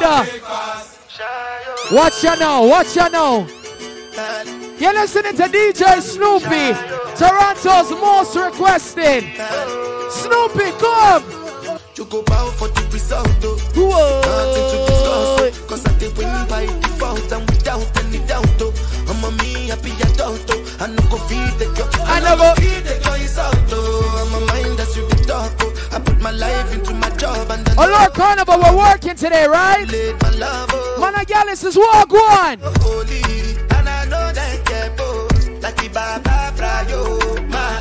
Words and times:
Wonder. 0.00 0.30
Watch 1.92 2.24
ya 2.24 2.34
now, 2.34 2.66
watch 2.66 2.96
ya 2.96 3.08
now. 3.08 3.46
You're 4.78 4.92
listening 4.92 5.36
to 5.36 5.44
DJ 5.44 6.00
Snoopy, 6.00 6.74
Toronto's 7.16 7.90
most 7.92 8.36
requested. 8.36 9.24
Snoopy, 10.10 10.72
come. 10.78 11.24
You 11.96 12.04
go 12.04 12.22
bow 12.22 12.50
for 12.50 12.68
the 12.68 12.86
result, 12.92 13.28
though. 13.40 13.56
Whoa. 13.74 14.20
Nothing 14.20 14.66
to 14.68 14.76
discuss. 14.84 15.66
Cause 15.66 15.86
I 15.86 15.98
did 15.98 16.16
win 16.18 16.28
by 16.48 16.66
default 16.66 17.32
and 17.32 17.48
without 17.48 18.04
any 18.04 18.18
doubt, 18.26 18.44
oh. 18.60 18.72
I'm 19.08 19.24
a 19.24 19.30
me 19.42 19.68
happy 19.68 19.92
adult. 20.04 20.44
I 20.78 20.88
no 20.88 21.02
go 21.08 21.16
feed 21.24 21.56
the 21.58 21.72
girl. 21.74 21.88
I 22.04 22.20
never- 22.20 22.52
feed 22.60 22.84
the 22.84 23.00
girl 23.02 23.14
is 23.14 23.38
out, 23.38 23.56
oh. 23.72 24.20
I'm 24.20 24.42
a 24.42 24.46
mind 24.46 24.78
that's 24.78 24.94
you 24.94 25.08
the 25.08 25.24
talk, 25.24 25.52
oh. 25.62 25.72
I 25.92 25.98
put 26.00 26.20
my 26.20 26.32
life 26.32 26.74
into 26.74 26.92
my 26.92 27.05
job 27.16 27.50
and 27.50 27.64
then 27.66 27.74
Oh 27.78 27.88
Lord 27.88 28.12
Carnival, 28.14 28.58
we're 28.58 28.76
working 28.76 29.14
today, 29.14 29.46
right? 29.46 29.86
Man 31.00 31.14
and 31.14 31.26
gal, 31.26 31.46
this 31.46 31.64
is 31.64 31.76
walk 31.76 32.12
one. 32.12 32.58
Holy, 32.80 33.22
and 33.70 33.88
I 33.88 34.04
know 34.04 34.32
that 34.32 34.94
both. 34.96 35.62
Like 35.62 35.76
the 35.76 35.88
Baba 35.88 36.52
Frayo, 36.56 37.48
my 37.48 37.80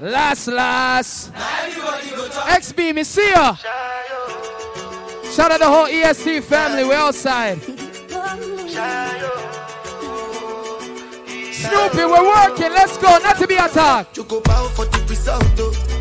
Last, 0.00 0.48
last. 0.48 1.32
XB, 1.32 2.94
me 2.94 3.04
see 3.04 3.30
ya. 3.30 3.54
Shout 5.32 5.50
out 5.50 5.60
the 5.60 5.66
whole 5.66 5.86
EST 5.86 6.44
family, 6.44 6.84
we're 6.84 6.94
outside. 6.94 7.60
Snoopy, 11.52 12.04
we're 12.04 12.26
working, 12.26 12.72
let's 12.72 12.98
go, 12.98 13.18
not 13.18 13.38
to 13.38 13.46
be 13.46 13.54
attacked. 13.56 14.18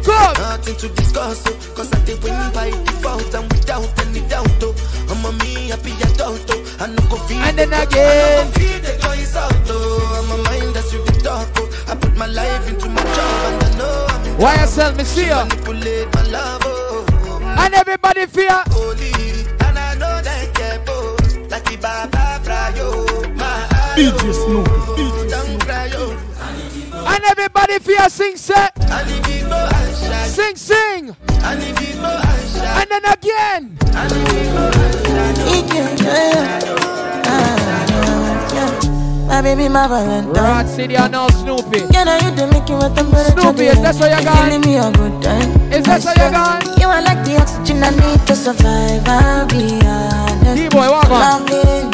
You 0.03 0.09
go 0.09 0.15
bow 0.15 0.33
for 0.33 0.33
the 0.33 0.33
result, 0.33 0.33
oh. 0.33 0.33
Good. 0.33 0.37
Nothing 0.39 0.75
to 0.77 0.89
discuss, 0.95 1.43
oh. 1.47 1.73
Cause 1.75 1.93
I 1.93 2.05
did 2.05 2.23
win 2.23 2.33
by 2.53 2.69
default 2.69 3.33
and 3.33 3.51
without 3.51 3.99
any 4.05 4.21
doubt, 4.27 4.47
oh. 4.61 4.75
I'm 5.09 5.25
a 5.25 5.31
me 5.43 5.69
happy 5.69 5.91
adult, 6.03 6.45
oh. 6.49 6.77
I 6.79 6.87
no 6.87 7.01
go 7.09 7.17
feed 7.27 7.37
And 7.37 7.57
then 7.57 7.73
again. 7.73 7.87
I 7.87 8.43
no 8.43 8.51
go 8.51 8.59
feed 8.59 8.81
the 8.83 9.01
girl 9.01 9.11
is 9.13 9.35
out, 9.35 9.53
oh. 9.69 10.19
I'm 10.19 10.39
a 10.39 10.43
mind 10.43 10.75
that's 10.75 10.93
you 10.93 11.03
the 11.05 11.11
talk, 11.23 11.47
oh. 11.57 11.85
I 11.87 11.95
put 11.95 12.15
my 12.17 12.27
life 12.27 12.67
into 12.67 12.89
my 12.89 13.03
job 13.03 13.53
and 13.53 13.63
I 13.63 13.77
know 13.77 14.05
I'm 14.09 14.25
in 14.25 14.35
YSL, 14.37 14.97
me 14.97 15.03
see 15.03 15.27
ya. 15.27 15.45
manipulate 15.45 16.13
my 16.15 16.23
love, 16.27 16.61
oh. 16.65 17.05
And 17.57 17.73
everybody 17.73 18.25
fear. 18.25 18.63
Holy, 18.69 19.11
and 19.61 19.77
I 19.79 19.93
know 19.95 20.21
that 20.21 20.53
get 20.55 20.85
both. 20.85 21.51
Like 21.51 21.63
the 21.65 21.77
Baba 21.77 22.41
Frayo, 22.43 23.35
my 23.37 23.67
DJ 23.95 24.33
Snoopy, 24.33 24.69
DJ 24.97 25.29
don't 25.29 25.61
cry, 25.61 25.91
oh. 25.95 26.17
And 27.07 27.23
everybody 27.25 27.79
fear 27.79 28.09
sing 28.09 28.35
set. 28.37 28.73
Sing, 30.33 30.55
sing. 30.55 31.15
and 31.29 31.61
if 31.61 31.79
you 31.87 31.93
go 32.01 32.09
and 32.09 32.49
shine, 32.49 32.81
And 32.81 32.89
then 32.89 33.05
again. 33.13 33.77
and 33.93 34.11
if 34.11 34.33
you 34.33 34.43
go 34.49 34.65
and 34.65 35.99
shine. 35.99 36.73
My 39.27 39.41
baby, 39.41 39.67
my 39.69 39.87
Valentine. 39.87 40.33
Rod 40.33 40.67
City, 40.67 40.97
I 40.97 41.07
know 41.07 41.27
Snoopy. 41.29 41.79
You 41.79 42.05
know 42.05 42.17
you 42.17 42.31
do 42.35 42.47
make 42.47 42.69
what 42.69 42.95
temperature. 42.95 43.31
Snoopy, 43.31 43.65
is 43.65 43.81
that 43.81 43.95
so 43.95 44.05
you 44.05 44.23
got? 44.23 44.45
Giving 44.45 44.61
me 44.61 44.77
a 44.77 44.91
good 44.91 45.21
time. 45.23 45.49
Is 45.71 45.83
that 45.85 46.01
so 46.03 46.09
you 46.11 46.29
got? 46.31 46.65
You 46.79 46.87
are 46.87 47.01
like 47.01 47.23
the 47.25 47.37
oxygen 47.41 47.83
I 47.83 47.89
need 47.91 48.25
to 48.27 48.35
survive. 48.35 49.01
I'll 49.07 49.47
be 49.47 49.81
honest. 49.85 50.55
D-boy, 50.61 50.89
walk 50.89 51.09
on. 51.09 51.92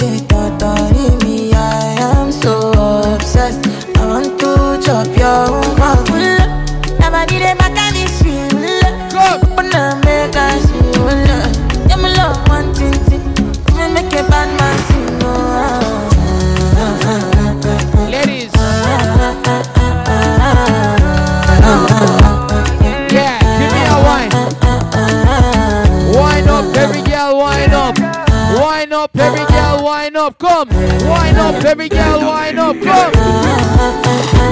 Up. 30.29 30.37
Come. 30.37 30.69
Wine 31.09 31.37
up, 31.37 31.55
every 31.65 31.89
girl, 31.89 32.19
wine 32.19 32.59
up. 32.59 32.75
Come. 32.81 33.11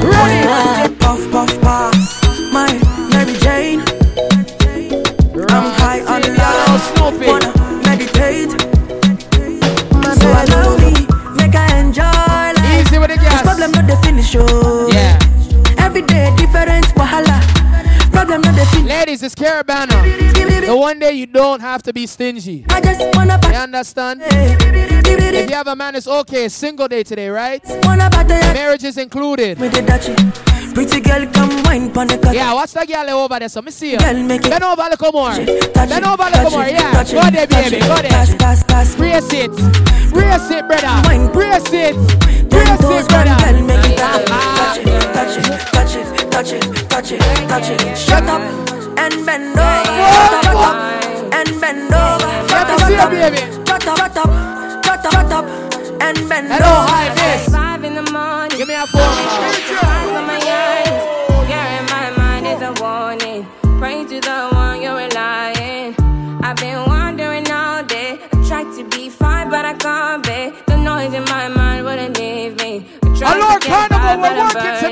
Ready? 0.09 0.95
Puff, 0.95 1.31
puff, 1.31 1.61
pass. 1.61 2.23
My 2.51 2.73
Mary 3.11 3.37
Jane. 3.37 3.81
I'm 5.51 5.69
high 5.77 6.01
on 6.01 6.23
life. 6.35 6.81
Snoopy. 6.95 7.27
Wanna 7.27 7.53
meditate. 7.85 8.49
So 10.17 10.27
allow 10.41 10.77
me, 10.79 10.93
make 11.35 11.53
I 11.53 11.79
enjoy 11.79 12.01
life. 12.01 12.87
Easy 12.87 12.97
with 12.97 13.11
the 13.11 13.17
This 13.17 13.41
problem 13.43 13.71
not 13.71 13.85
the 13.85 13.97
finish, 13.97 14.35
oh. 14.35 14.89
Yeah. 14.91 15.19
Every 15.77 16.01
day 16.01 16.33
different 16.37 16.85
wahala. 16.95 17.39
Problem 18.11 18.41
not 18.41 18.55
the 18.55 18.65
finish. 18.65 18.89
Ladies, 18.89 19.21
it's 19.21 19.35
Caribana. 19.35 19.96
One 20.87 20.99
day 20.99 21.11
you 21.11 21.25
don't 21.25 21.59
have 21.59 21.83
to 21.83 21.91
be 21.91 22.07
stingy. 22.07 22.63
I 22.69 22.79
just 22.79 23.13
wanna 23.13 23.37
You 23.43 23.55
understand? 23.55 24.21
If 24.23 25.49
you 25.49 25.53
have 25.57 25.67
a 25.67 25.75
man, 25.75 25.97
it's 25.97 26.07
okay. 26.07 26.47
Single 26.47 26.87
day 26.87 27.03
today, 27.03 27.27
right? 27.27 27.61
Marriage 27.83 28.85
is 28.85 28.97
included. 28.97 29.59
Me 29.59 29.67
the 29.67 29.81
dachi. 29.81 30.15
Pretty 30.73 31.01
girl, 31.01 31.27
come 31.33 31.61
wine 31.63 31.91
pon 31.91 32.07
the. 32.07 32.31
Yeah, 32.33 32.53
watch 32.53 32.71
that 32.71 32.87
girl 32.87 33.19
over 33.19 33.37
there. 33.37 33.49
So 33.49 33.61
me 33.61 33.71
see 33.71 33.91
you. 33.91 33.99
Girl, 33.99 34.23
make 34.23 34.45
it 34.45 34.49
Bend 34.49 34.63
over 34.63 34.87
little 34.89 35.11
more. 35.11 35.35
Bend 35.35 36.05
over 36.05 36.23
little 36.23 36.51
more. 36.51 36.67
Yeah. 36.67 36.91
touch 36.93 37.11
Go 37.11 37.31
there, 37.31 37.47
baby. 37.47 37.79
Go 37.81 37.95
there. 37.97 38.09
pass, 38.09 38.63
pass. 38.63 38.95
Brace 38.95 39.27
it. 39.33 39.51
Brace 40.15 40.51
it, 40.51 40.67
brother. 40.67 41.01
Wine. 41.03 41.27
Brace 41.33 41.67
it. 41.73 41.95
Brace 42.49 42.79
it, 42.79 43.07
brother. 43.09 43.35
girl, 43.43 43.61
make 43.67 43.83
it 43.91 43.99
ah, 43.99 44.23
ah. 44.29 44.79
touch 45.11 45.35
it, 45.35 45.67
touch 45.75 45.95
it, 45.99 46.31
touch 46.31 46.31
it, 46.31 46.31
touch 46.31 46.53
it, 46.53 46.86
touch 47.01 47.11
it, 47.11 47.19
touch 47.47 47.69
it. 47.69 47.97
Shut 47.97 48.23
up 48.23 48.41
and 48.97 49.25
bend 49.25 49.53
over. 49.53 49.85
Shut 50.17 50.45
up, 50.55 50.75
and 51.31 51.61
bend 51.61 51.93
over. 51.93 52.29
Shut 52.49 52.69
up, 52.69 52.79
shut 52.79 52.91
up, 52.91 53.11
shut 53.67 53.87
up, 53.87 53.99
shut 54.83 55.05
up, 55.05 55.13
shut 55.13 55.31
up, 55.31 55.45
and 56.01 56.17
bend 56.29 56.47
Hello, 56.49 56.65
over. 56.65 56.89
hi, 56.89 57.13
miss. 57.13 57.53
Five 57.53 57.83
in 57.83 57.93
the 57.93 58.11
morning. 58.11 58.57
Give 58.57 58.67
me 58.67 58.73
a 58.73 58.87
phone. 58.87 59.01
Eyes 59.03 60.09
on 60.09 60.25
my 60.25 60.41
eyes. 60.41 60.89
You're 61.51 61.69
in 61.77 61.85
my 61.85 62.09
mind 62.17 62.47
is 62.47 62.61
a 62.63 62.73
warning. 62.81 63.45
Pray 63.77 64.03
to 64.03 64.19
the 64.19 64.49
one 64.53 64.81
you're 64.81 64.97
relying. 64.97 65.93
I've 66.41 66.57
been 66.57 66.83
wandering 66.87 67.51
all 67.51 67.83
day. 67.83 68.17
I 68.33 68.47
tried 68.47 68.73
to 68.75 68.83
be 68.89 69.09
fine, 69.09 69.51
but 69.51 69.65
I 69.65 69.73
can't 69.75 70.23
be. 70.23 70.51
The 70.65 70.77
noise 70.77 71.13
in 71.13 71.25
my 71.25 71.47
mind 71.47 71.85
wouldn't 71.85 72.17
leave 72.17 72.57
me. 72.57 72.87
I 73.03 73.17
tried 73.17 73.33
Hello, 73.37 73.59
to 73.59 73.67
get 73.67 73.89
by, 73.91 74.15
but 74.17 74.31
I'm 74.31 74.47
working 74.47 74.61
burning. 74.63 74.86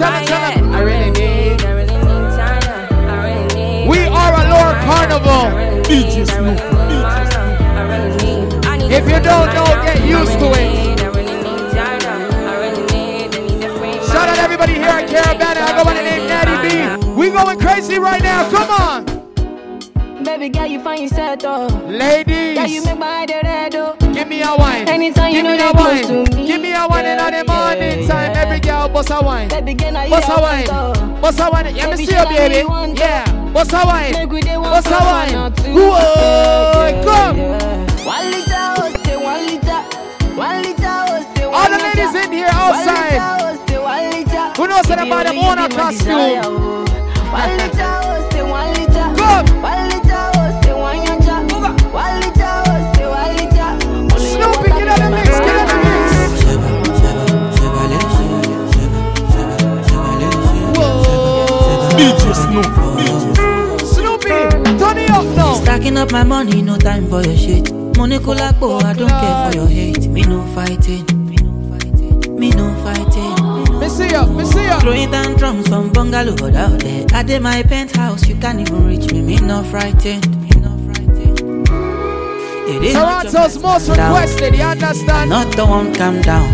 Tell 0.00 0.12
him, 0.12 0.24
tell 0.26 0.50
him, 0.50 0.58
tell 0.58 0.64
him. 0.64 0.72
I 0.72 0.80
really 0.80 1.10
need. 1.10 1.62
I 1.62 1.72
really 1.72 1.96
need 2.08 2.24
time. 2.32 2.62
I 3.04 3.16
really 3.28 3.46
need. 3.54 3.88
We 3.88 3.98
are 4.06 4.32
a 4.32 4.44
Lord 4.48 4.76
Carnival. 4.88 5.44
DJ 5.84 6.24
Snoopy, 6.26 6.64
If 8.96 9.04
you 9.04 9.20
don't 9.20 9.48
know, 9.54 9.66
get 9.84 9.98
used 10.04 10.38
to 10.40 10.48
it. 10.56 10.70
Shout 14.10 14.28
out 14.28 14.38
everybody 14.38 14.74
here 14.74 14.84
at 14.84 15.08
Caribana. 15.08 15.62
I 15.62 15.72
go 15.76 15.84
by 15.84 15.94
the 15.94 16.02
name 16.02 16.26
Natty 16.26 16.56
B. 16.64 16.70
We 17.14 17.30
going 17.30 17.58
crazy 17.60 17.98
right 17.98 18.22
now. 18.22 18.48
Come 18.50 18.70
on. 18.70 19.04
Baby 20.24 20.48
girl, 20.48 20.66
you 20.66 20.80
find 20.82 21.02
yourself 21.02 21.40
though. 21.40 21.68
Yeah, 21.68 21.78
you 21.80 21.98
Ladies, 21.98 22.84
make 22.86 22.98
my 22.98 23.06
head 23.20 23.30
red 23.44 23.72
though. 23.72 23.96
give 24.12 24.28
me 24.28 24.42
a 24.42 24.54
wine. 24.56 24.88
Anytime 24.88 25.32
you 25.34 25.42
Give 25.42 25.50
me 25.50 25.58
know 25.58 25.70
a 25.70 25.72
they 25.72 25.78
close 25.78 26.10
wine. 26.10 26.24
to 26.24 26.36
me. 26.36 26.39
Give 26.50 26.60
me 26.60 26.72
a 26.74 26.84
wine 26.88 27.06
in 27.06 27.16
the 27.16 27.44
morning 27.46 28.08
time. 28.08 28.32
Every 28.34 28.58
girl 28.58 28.88
bust 28.88 29.10
a 29.12 29.22
wine. 29.22 29.48
Baby 29.50 29.74
girl, 29.74 29.92
now 29.92 30.02
you 30.02 30.10
Bust 30.10 30.28
a 30.28 30.40
wine. 30.42 30.66
one 30.66 31.20
Bust 31.20 31.38
a 31.38 31.48
wine. 31.48 31.76
Yeah, 31.76 31.90
me 31.90 31.96
see 32.04 32.10
you, 32.10 32.24
baby. 32.26 32.98
Yeah. 32.98 33.52
Bust 33.52 33.72
a 33.72 33.86
wine. 33.86 34.10
Make 34.10 34.30
we 34.32 34.40
dey 34.40 34.56
one 34.56 34.70
Bust 34.70 34.88
a 34.88 34.98
wine. 34.98 35.32
one. 35.32 35.52
Whoa, 35.78 37.02
come. 37.06 37.38
One 38.02 38.30
liter, 38.34 38.66
oh, 38.82 38.90
one 39.22 39.46
liter. 39.46 39.80
One 40.34 40.62
liter, 40.62 40.90
oh, 40.90 41.22
one 41.38 41.54
All 41.54 41.70
the 41.70 41.78
ladies 41.78 42.14
in 42.18 42.32
here 42.32 42.46
One 42.46 42.54
outside. 42.56 43.20
oh, 43.22 43.82
one. 43.84 44.54
Who 44.56 44.66
knows 44.66 44.86
that 44.90 44.98
Give 44.98 45.06
me 45.06 45.10
about 45.12 45.26
them 45.26 45.38
only 45.38 45.50
owner 45.50 45.62
you 45.62 45.68
be 45.68 45.76
my 45.76 45.82
costume? 45.92 46.10
Whoa. 62.30 62.36
DJ 62.96 63.80
Snoopy, 63.80 64.28
DJ 64.28 65.62
Stacking 65.62 65.96
up 65.96 66.12
my 66.12 66.22
money, 66.22 66.62
no 66.62 66.76
time 66.78 67.08
for 67.08 67.22
your 67.22 67.36
shit. 67.36 67.72
Money 67.96 68.18
kulapo, 68.18 68.80
I 68.84 68.92
don't 68.92 69.08
care 69.08 69.50
for 69.50 69.56
your 69.56 69.66
hate. 69.66 70.06
Me 70.06 70.22
no 70.22 70.46
fighting, 70.54 71.04
me 71.28 71.34
no 71.42 71.50
fighting, 71.68 72.38
me 72.38 72.50
no 72.50 72.72
fighting. 72.84 73.80
Me 73.80 73.88
see 73.88 74.10
ya, 74.10 74.26
me 74.26 74.44
see 74.44 74.62
ya. 74.62 74.78
Throwing 74.78 75.10
down 75.10 75.36
drums 75.38 75.66
from 75.66 75.92
bungalow 75.92 76.34
out 76.56 76.78
there. 76.78 77.04
I 77.12 77.24
did 77.24 77.42
my 77.42 77.64
penthouse, 77.64 78.28
you 78.28 78.36
can't 78.36 78.60
even 78.60 78.86
reach 78.86 79.10
me. 79.10 79.22
Me 79.22 79.36
no 79.38 79.64
frightened, 79.64 80.30
me 80.40 80.50
no 80.60 80.70
frightened. 80.86 81.68
It 82.68 82.84
is 82.84 82.94
not 82.94 83.24
your 83.24 83.32
Toronto's 83.32 83.58
most 83.60 83.88
requested, 83.88 84.54
you 84.54 84.62
understand? 84.62 85.30
Not 85.30 85.56
the 85.56 85.66
one, 85.66 85.92
calm 85.94 86.22
down. 86.22 86.48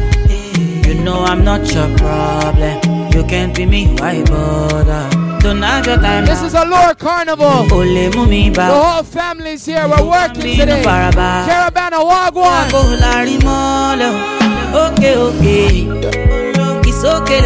You 0.86 0.94
know 0.94 1.22
I'm 1.22 1.44
not 1.44 1.70
your 1.74 1.94
problem. 1.98 2.80
You 3.12 3.24
can't 3.24 3.54
be 3.54 3.66
me, 3.66 3.94
why 3.98 4.24
bother? 4.24 5.25
Time. 5.46 6.24
This 6.24 6.42
is 6.42 6.54
a 6.54 6.64
Lord 6.64 6.98
Carnival. 6.98 7.68
The 7.68 8.50
whole 8.68 9.02
family's 9.04 9.64
here. 9.64 9.86
We're 9.86 10.04
working 10.04 10.42
today. 10.42 10.82
Caribana 10.82 12.02
Wagwan. 12.02 12.68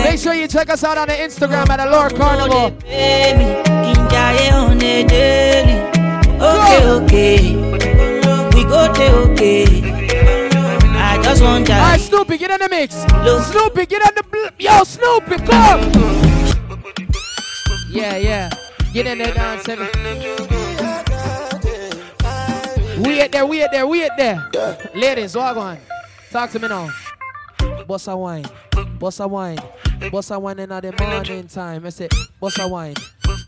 Make 0.03 0.19
sure 0.19 0.33
you 0.33 0.49
check 0.49 0.71
us 0.71 0.83
out 0.83 0.97
on 0.97 1.09
the 1.09 1.15
Instagram 1.15 1.69
at 1.69 1.77
the 1.77 1.91
Lord 1.91 2.15
Carnival. 2.17 2.71
Baby, 2.71 3.45
kinjaye 3.69 4.51
on 4.55 4.83
a. 4.83 5.05
Okay, 6.41 6.87
okay. 6.89 7.55
We 8.55 8.65
go 8.65 8.87
okay. 9.31 9.67
I 10.97 11.21
just 11.23 11.43
want 11.43 11.69
All 11.69 11.77
right, 11.77 11.99
that. 11.99 12.01
Snoopy, 12.01 12.39
get 12.39 12.51
in 12.51 12.61
the 12.61 12.69
mix. 12.71 12.95
Snoopy, 12.95 13.85
get 13.85 14.01
in 14.09 14.15
the 14.15 14.23
bl- 14.23 14.55
yo, 14.59 14.85
Snoopy, 14.85 15.37
come. 15.45 16.50
Yeah, 17.93 18.17
yeah. 18.17 18.51
Get 18.93 19.07
in 19.09 19.19
there, 19.19 19.35
dance. 19.35 19.67
We 23.05 23.21
at 23.21 23.33
there, 23.33 23.47
we 23.47 23.63
at 23.63 23.73
there, 23.73 23.87
we 23.87 24.05
at 24.05 24.17
there. 24.17 24.49
Ladies, 24.95 25.35
walk 25.35 25.57
on. 25.57 25.79
Talk 26.31 26.51
to 26.51 26.61
me 26.61 26.69
now. 26.69 26.89
Bossa 27.89 28.17
wine, 28.17 28.45
bossa 28.99 29.29
wine, 29.29 29.59
bossa 30.13 30.41
wine 30.41 30.61
in 30.61 30.69
the 30.69 30.95
morning 31.01 31.49
time. 31.49 31.85
I 31.85 31.89
say, 31.89 32.09
bossa 32.41 32.71
wine, 32.71 32.95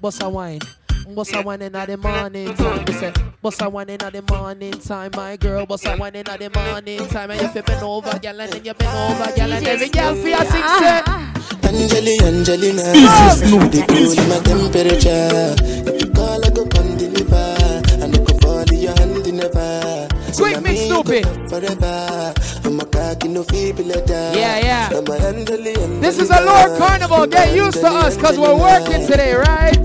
bossa 0.02 0.30
wine. 0.30 0.60
Bossa 1.06 1.44
wine 1.44 1.62
in 1.62 1.72
the 1.72 1.96
morning 1.96 2.54
time. 2.54 2.84
I 2.88 2.92
say, 2.92 3.12
bossa 3.42 3.70
wine 3.70 3.90
in 3.90 3.98
the 3.98 4.24
morning 4.28 4.72
time, 4.72 5.12
my 5.14 5.36
girl. 5.36 5.66
Bossa 5.66 5.96
wine 5.96 6.16
in 6.16 6.24
the 6.24 6.50
morning 6.52 7.06
time. 7.08 7.30
And 7.30 7.40
if 7.40 7.54
you 7.54 7.62
bend 7.62 7.82
over, 7.84 8.18
girl, 8.18 8.40
and 8.40 8.52
then 8.52 8.64
you 8.64 8.74
bend 8.74 8.96
over, 8.96 9.36
girl, 9.36 9.52
and 9.52 9.66
every 9.68 9.88
girl 9.88 10.16
your 10.16 10.38
six 10.38 10.78
set. 10.78 11.31
Angeli, 11.64 12.18
Angelina. 12.22 12.92
Easy 12.92 13.46
Snoop, 13.46 13.70
The 13.72 13.84
cool 13.88 14.12
in 14.12 14.28
my 14.28 14.38
temperature. 14.44 15.54
If 15.88 16.02
you 16.02 16.10
call, 16.12 16.44
I 16.44 16.50
go 16.50 16.66
come 16.66 16.96
deliver. 16.96 17.56
I 18.02 18.06
go 18.10 18.32
fall 18.40 18.66
in 18.72 18.80
your 18.80 18.94
hand 18.98 19.26
never. 19.32 20.08
So 20.32 20.44
Quick 20.44 20.62
mix, 20.62 20.80
Snoopy. 20.86 21.22
Forever. 21.48 22.34
I'm 22.64 22.80
a 22.80 22.84
cocky, 22.86 23.28
no 23.28 23.42
feeble 23.44 23.84
letter. 23.84 24.32
Yeah, 24.38 24.58
yeah. 24.58 24.90
I'm 24.92 25.06
a 25.06 25.14
Angeli, 25.26 25.74
This 26.00 26.18
is 26.18 26.30
a 26.30 26.44
Lord 26.44 26.78
Carnival. 26.78 27.26
Get 27.26 27.54
used 27.54 27.80
to 27.80 27.88
us 27.88 28.16
because 28.16 28.38
we're 28.38 28.56
working 28.56 29.06
today, 29.06 29.34
right? 29.34 29.78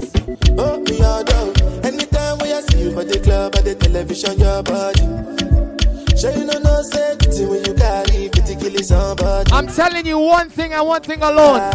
Oh, 0.57 0.83
down. 1.23 1.53
Anytime 1.85 2.41
I 2.41 2.61
see 2.69 2.83
you 2.83 2.91
for 2.91 3.03
the 3.03 3.19
club 3.23 3.55
or 3.55 3.61
the 3.61 3.75
television, 3.75 4.39
your 4.39 4.63
body. 4.63 5.05
Sure 6.17 6.31
you 6.31 6.45
know 6.45 6.57
no 6.59 6.81
safety 6.81 7.45
when 7.45 7.63
you 7.63 7.73
carry 7.75 7.86
50 7.86 7.86
kill 7.86 7.86
somebody. 7.86 7.86
I'm 8.79 9.65
telling 9.65 10.05
you 10.05 10.19
one 10.19 10.49
thing 10.49 10.71
and 10.73 10.85
one 10.85 11.01
thing 11.01 11.23
alone. 11.23 11.71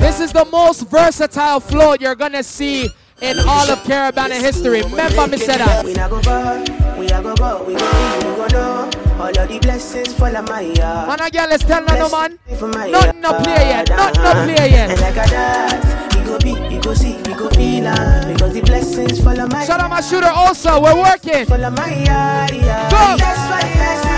This 0.00 0.18
is 0.18 0.32
the 0.32 0.46
most 0.46 0.88
versatile 0.88 1.60
float 1.60 2.00
you're 2.00 2.14
gonna 2.14 2.42
see 2.42 2.88
in 3.20 3.38
all 3.40 3.68
of 3.70 3.78
Caribana 3.80 4.40
history. 4.40 4.80
Remember 4.80 5.26
me 5.26 5.36
said 5.36 5.58
that. 5.58 5.84
We 5.84 5.92
not 5.92 6.08
go 6.08 6.22
far, 6.22 6.60
we 6.98 7.06
a 7.06 7.22
go 7.22 7.34
go, 7.36 7.64
we 7.64 7.74
go 7.74 8.36
go 8.36 8.46
know. 8.46 8.90
All 9.20 9.28
of 9.28 9.48
the 9.48 9.58
blessings 9.60 10.14
fall 10.14 10.34
on 10.34 10.46
my 10.46 10.60
yard. 10.62 11.08
Man, 11.08 11.20
again, 11.20 11.50
let's 11.50 11.64
tell 11.64 11.84
no 11.84 12.08
man. 12.08 12.38
For 12.58 12.68
my 12.68 12.88
Nothing 12.88 13.20
no 13.20 13.32
play 13.40 13.68
yet. 13.68 13.88
Nothing 13.90 14.22
no 14.22 14.32
play 14.32 14.70
yet. 14.70 14.90
And 14.90 15.00
like 15.00 15.16
a 15.16 15.28
dance, 15.28 16.14
we 16.16 16.22
go 16.22 16.38
be, 16.38 16.54
we 16.74 16.80
go 16.80 16.94
see, 16.94 17.16
we 17.26 17.34
go 17.34 17.50
feel 17.50 17.88
am. 17.88 18.32
Because 18.32 18.54
the 18.54 18.62
blessings 18.62 19.22
fall 19.22 19.38
on 19.38 19.50
my 19.50 19.66
Shout 19.66 19.80
out 19.80 19.90
my 19.90 20.00
shooter 20.00 20.30
also. 20.30 20.80
We're 20.80 20.96
working. 20.96 21.44
Fall 21.44 21.62
on 21.62 21.74
my 21.74 21.94
yard, 22.04 22.52
yeah. 22.52 22.88
Go. 22.90 24.17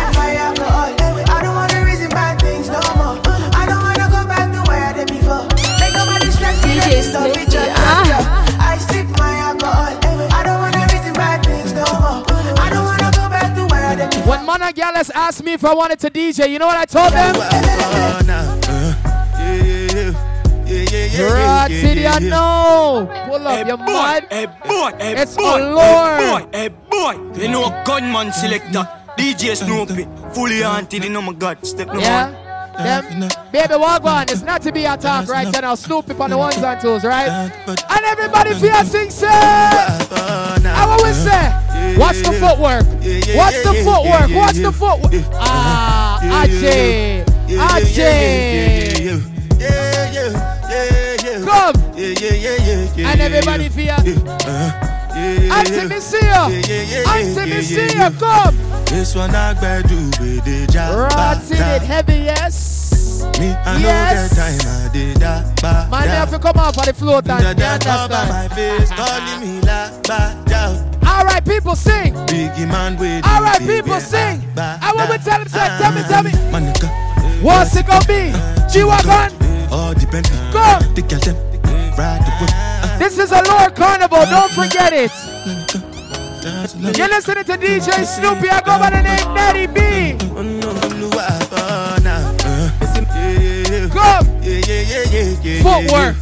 Stress 7.02 7.26
me, 7.26 7.30
let 7.30 7.36
me 7.36 7.44
stop 7.44 7.44
it, 7.44 7.50
Snoopy, 7.50 7.50
just 7.50 7.70
ah. 7.76 8.46
I 8.60 8.78
sip 8.78 9.06
my 9.18 9.34
alcohol. 9.48 9.98
I 10.32 10.42
don't 10.44 10.60
wanna 10.60 10.86
reason 10.92 11.12
bad 11.14 11.44
things 11.44 11.72
no 11.72 11.84
more. 11.84 12.24
I 12.58 12.70
don't 12.70 12.84
wanna 12.84 13.10
go 13.12 13.28
back 13.28 13.54
to 13.56 13.62
where 13.66 13.84
I 13.84 13.94
did. 13.96 14.26
When 14.26 14.44
Mana 14.46 14.72
Gallus 14.72 15.10
asked 15.10 15.42
me 15.42 15.52
if 15.54 15.64
I 15.64 15.74
wanted 15.74 15.98
to 16.00 16.10
DJ, 16.10 16.50
you 16.50 16.58
know 16.58 16.66
what 16.66 16.76
I 16.76 16.84
told 16.84 17.12
them? 17.12 17.34
Nah. 18.26 18.56
Yeah, 19.38 19.54
yeah, 19.54 19.94
yeah. 19.94 20.26
Yeah, 20.66 20.76
yeah, 20.82 21.06
yeah, 21.06 21.18
yeah, 21.18 21.62
Rod 21.62 21.70
City, 21.70 22.06
I 22.06 22.18
know. 22.20 23.08
Pull 23.28 23.46
up 23.48 23.58
Hey 23.58 23.66
your 23.66 23.76
boy, 23.76 23.84
mind. 23.92 24.26
hey 24.30 24.46
boy, 24.46 24.90
hey 25.00 25.12
It's 25.20 25.34
boy, 25.36 25.58
a 25.58 25.74
lord. 25.74 26.20
hey 26.20 26.28
boy, 26.30 26.58
hey 26.58 26.68
boy. 27.34 27.40
You 27.42 27.48
know 27.48 27.82
gunman 27.84 28.32
selector, 28.32 28.86
DJ 29.18 29.56
Snoopy, 29.56 30.06
fully 30.32 30.62
haunted. 30.62 31.02
You 31.02 31.10
know 31.10 31.22
my 31.22 31.32
God, 31.32 31.66
step 31.66 31.88
number 31.88 32.02
Yeah? 32.02 32.39
Them, 32.82 33.28
baby, 33.52 33.74
walk 33.76 34.04
on. 34.04 34.22
It's 34.24 34.42
not 34.42 34.62
to 34.62 34.72
be 34.72 34.84
a 34.84 34.96
talk 34.96 35.28
right 35.28 35.50
now. 35.52 35.74
Snoopy 35.74 36.14
on 36.14 36.30
the 36.30 36.38
ones 36.38 36.56
and 36.56 36.80
twos, 36.80 37.04
right? 37.04 37.28
And 37.28 38.04
everybody 38.06 38.54
feel 38.54 38.84
sing 38.84 39.10
say. 39.10 39.28
Oh. 39.28 40.56
How 40.64 40.96
we 41.02 41.12
say? 41.12 41.96
Watch 41.98 42.18
the 42.18 42.32
footwork. 42.32 42.84
Watch 43.36 43.56
the 43.64 43.74
footwork. 43.84 44.30
Watch 44.34 44.56
the 44.56 44.72
footwork. 44.72 45.24
Ah, 45.34 46.20
Ajay. 46.44 47.24
Ajay. 47.48 49.20
Come. 51.44 51.76
And 51.96 53.20
everybody 53.20 53.68
feel. 53.68 53.94
Uh, 53.94 54.90
Auntie 55.12 55.74
yeah. 55.74 55.88
Misia. 55.88 56.20
Yeah, 56.22 56.48
yeah, 56.48 56.82
yeah, 56.82 57.12
Auntie 57.12 57.34
yeah, 57.34 57.44
yeah, 57.44 57.60
Misia, 57.60 57.94
yeah. 57.94 58.10
come. 58.18 58.56
This 58.86 59.14
one 59.14 59.34
I 59.34 59.54
better 59.54 59.86
do 59.88 59.96
with 60.20 60.44
the 60.44 60.66
job. 60.72 61.12
Rotting 61.12 61.58
it 61.58 61.82
heavy, 61.82 62.24
yes. 62.24 62.69
Me, 63.40 63.48
I 63.64 63.80
know 63.80 63.88
Yes. 63.88 64.34
get 64.34 64.36
time, 64.36 64.60
I 64.68 64.88
did 64.92 65.16
that. 65.16 65.60
ba, 65.62 65.88
they 66.02 66.08
da. 66.08 66.14
have 66.20 66.30
to 66.30 66.38
come 66.38 66.58
off 66.58 66.76
of 66.76 66.84
the 66.84 66.92
float 66.92 67.26
and 67.28 67.40
Da, 67.42 67.52
da, 67.54 67.78
cover 67.78 68.14
understand. 68.14 68.28
my 68.28 68.48
face, 68.54 68.90
calling 68.92 69.40
me 69.40 69.60
la 69.62 69.88
ba 70.08 70.20
da. 70.44 70.62
All 71.10 71.24
right, 71.24 71.44
people 71.44 71.74
sing. 71.74 72.12
Biggie 72.28 72.68
man 72.68 72.96
with 72.98 73.24
All 73.26 73.40
the 73.42 73.58
people 73.66 73.94
ba, 73.96 74.00
sing. 74.00 74.44
ba, 74.54 74.78
I 74.82 74.92
want 74.92 75.10
to 75.12 75.18
tell 75.18 75.38
them, 75.38 75.48
say, 75.48 75.58
ah, 75.58 75.78
tell 75.80 75.92
me, 75.92 76.02
tell 76.04 76.22
me. 76.22 76.32
My 76.52 76.60
nigga, 76.60 76.88
What's 77.42 77.74
it 77.76 77.86
gonna 77.86 78.04
be? 78.04 78.30
Ah, 78.34 78.68
G-Wagon. 78.70 79.32
all 79.72 79.94
depend. 79.94 80.28
Go. 80.52 80.60
The 80.94 81.00
girl 81.08 81.20
them 81.24 81.36
ride 81.96 82.20
the 82.26 82.32
whip. 82.40 82.50
uh, 82.52 82.98
This 82.98 83.16
is 83.18 83.32
a 83.32 83.42
Lord 83.48 83.74
Carnival. 83.74 84.26
Don't 84.26 84.52
forget 84.52 84.92
it. 84.92 85.10
You're 86.96 87.08
listening 87.08 87.44
to 87.44 87.56
DJ 87.56 88.04
Snoopy. 88.04 88.48
I 88.50 88.60
go 88.60 88.78
by 88.78 88.90
the 88.90 89.00
name 89.02 89.32
Natty 89.34 89.66
B. 89.66 89.80
Oh, 90.36 91.49
Yeah, 94.80 95.04
yeah, 95.12 95.36
yeah, 95.42 95.62
Footwork. 95.62 96.16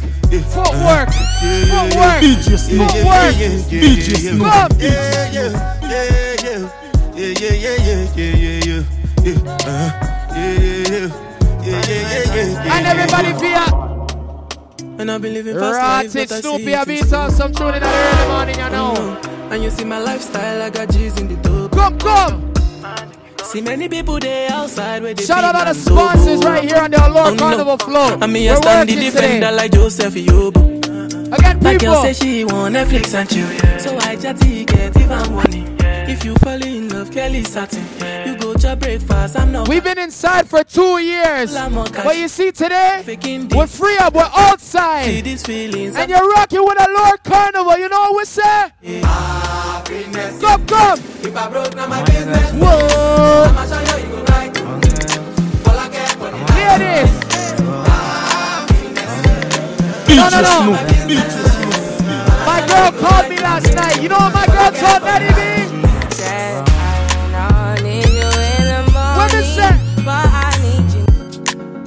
Footwork. 0.51 1.09
Footwork. 1.09 2.19
DJ 2.19 2.57
Snoop. 2.59 2.91
Footwork. 2.91 3.33
DJ 3.71 4.17
Snoop. 4.19 4.41
Yeah, 4.77 5.31
yeah, 5.31 5.79
yeah, 5.81 6.35
yeah. 6.43 6.69
Yeah, 7.15 7.33
yeah, 7.39 7.53
yeah, 7.55 7.75
yeah, 7.79 8.07
yeah, 8.15 8.35
yeah, 8.35 8.59
yeah. 8.65 8.83
Yeah, 9.23 9.35
uh-huh. 9.49 10.35
yeah, 10.35 10.59
yeah, 10.59 10.87
yeah. 10.89 11.29
Yeah, 11.61 11.81
yeah, 11.87 12.03
yeah, 12.09 12.35
yeah, 12.35 12.77
And 12.77 12.87
everybody 12.87 13.29
yeah. 13.29 13.65
feel. 13.65 14.99
And 14.99 15.09
I've 15.09 15.21
been 15.21 15.33
living 15.33 15.55
fast 15.55 15.63
life, 15.63 16.15
Rotted 16.15 16.29
but 16.29 16.31
I 16.31 16.41
Snoopy. 16.41 16.75
I 16.75 16.81
it 16.81 16.87
beat 16.87 17.13
on 17.13 17.31
some 17.31 17.53
tune 17.53 17.75
in 17.75 17.81
the 17.81 17.87
early 17.87 18.27
morning, 18.27 18.55
you 18.59 18.69
know. 18.69 19.21
And 19.51 19.63
you 19.63 19.69
see 19.69 19.85
my 19.85 19.99
lifestyle, 19.99 20.61
I 20.61 20.69
got 20.69 20.89
G's 20.89 21.17
in 21.19 21.29
the 21.29 21.35
dope. 21.37 21.71
Come, 21.71 21.97
come. 21.97 22.48
See 23.51 23.61
many 23.61 23.89
people 23.89 24.19
there 24.19 24.51
outside 24.51 25.01
where 25.01 25.13
they 25.13 25.23
Shout 25.23 25.43
out 25.43 25.55
all 25.55 25.63
the 25.63 25.69
I'm 25.71 25.75
dope. 25.85 25.97
sponsors 25.97 26.43
right 26.45 26.63
here 26.63 26.77
on 26.77 26.91
the 26.91 26.99
Lord 26.99 27.15
Oh, 27.17 27.29
no. 27.33 27.37
Carnival 27.37 27.77
flow. 27.77 28.17
And 28.21 28.31
me, 28.33 28.47
I 28.47 28.53
We're 28.53 28.61
stand 28.61 28.89
the 28.89 28.93
working 28.95 29.11
defender 29.11 29.33
today. 29.47 29.51
like 29.55 29.71
Joseph 29.71 30.13
Yobo. 30.13 30.79
Again, 31.33 31.59
That 31.59 31.79
girl 31.81 32.03
say 32.03 32.13
she 32.13 32.43
want 32.45 32.75
Netflix 32.75 33.13
and 33.15 33.27
chill. 33.29 33.79
So 33.79 33.97
I 34.07 34.15
chatty 34.17 34.65
get 34.65 34.95
even 34.97 35.33
money. 35.33 35.65
If 36.11 36.25
you 36.25 36.35
fall 36.35 36.61
in 36.63 36.89
love, 36.89 37.11
Kelly 37.11 37.43
satin. 37.43 37.85
You 38.27 38.37
go 38.37 38.53
to 38.53 38.75
breakfast, 38.75 39.37
I'm 39.37 39.51
not. 39.51 39.67
We've 39.67 39.83
been 39.83 39.97
inside 39.99 40.47
for 40.47 40.63
two 40.63 40.99
years. 40.99 41.53
But 41.53 42.17
you 42.17 42.27
see 42.27 42.51
today, 42.51 43.03
we're 43.55 43.67
free 43.67 43.97
up, 43.97 44.13
we're 44.13 44.29
outside. 44.31 45.05
And 45.09 46.09
you're 46.09 46.29
rocking 46.29 46.63
with 46.63 46.79
a 46.81 46.87
Lord 46.91 47.23
Carnival, 47.23 47.77
you 47.79 47.89
know 47.89 48.11
what 48.11 48.17
we 48.17 48.25
say? 48.25 48.71
Come, 50.41 50.65
come. 50.67 50.99
If 51.21 51.35
I 51.35 51.49
broke, 51.49 51.75
now 51.75 51.87
my 51.87 52.03
business. 52.03 52.51
Whoa. 52.51 53.45
I'ma 53.47 53.65
show 53.65 53.79
you, 53.79 54.03
you 54.03 54.15
go 54.15 54.23
right. 54.23 54.51
All 55.67 55.77
I 55.77 55.87
get 55.89 56.11
for 56.19 56.29
the 56.29 56.37
Ladies. 56.59 57.11
No, 60.15 60.29
no, 60.29 60.39
no. 60.41 60.55
My 62.45 62.59
girl 62.67 62.91
called 62.99 63.29
me 63.29 63.37
last 63.37 63.73
night. 63.73 64.01
You 64.01 64.09
know 64.09 64.17
what 64.17 64.33
my 64.33 64.45
girl 64.47 64.71
told 64.71 65.03
Natty 65.03 65.31
B? 65.35 65.39
Women 69.15 69.43
say, 69.43 69.71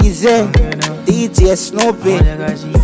Is 0.09 0.25
it 0.25 0.47
DJ 1.07 1.57
Snoopy? 1.57 2.15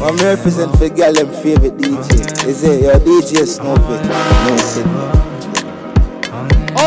I'm 0.04 0.16
represent 0.18 0.76
for 0.76 0.88
girl 0.90 1.12
them 1.12 1.32
favorite 1.42 1.76
DJ. 1.78 2.46
Is 2.46 2.64
it 2.64 2.82
your 2.82 2.94
DJ 3.00 3.46
Snoopy? 3.46 4.08
No, 4.08 5.17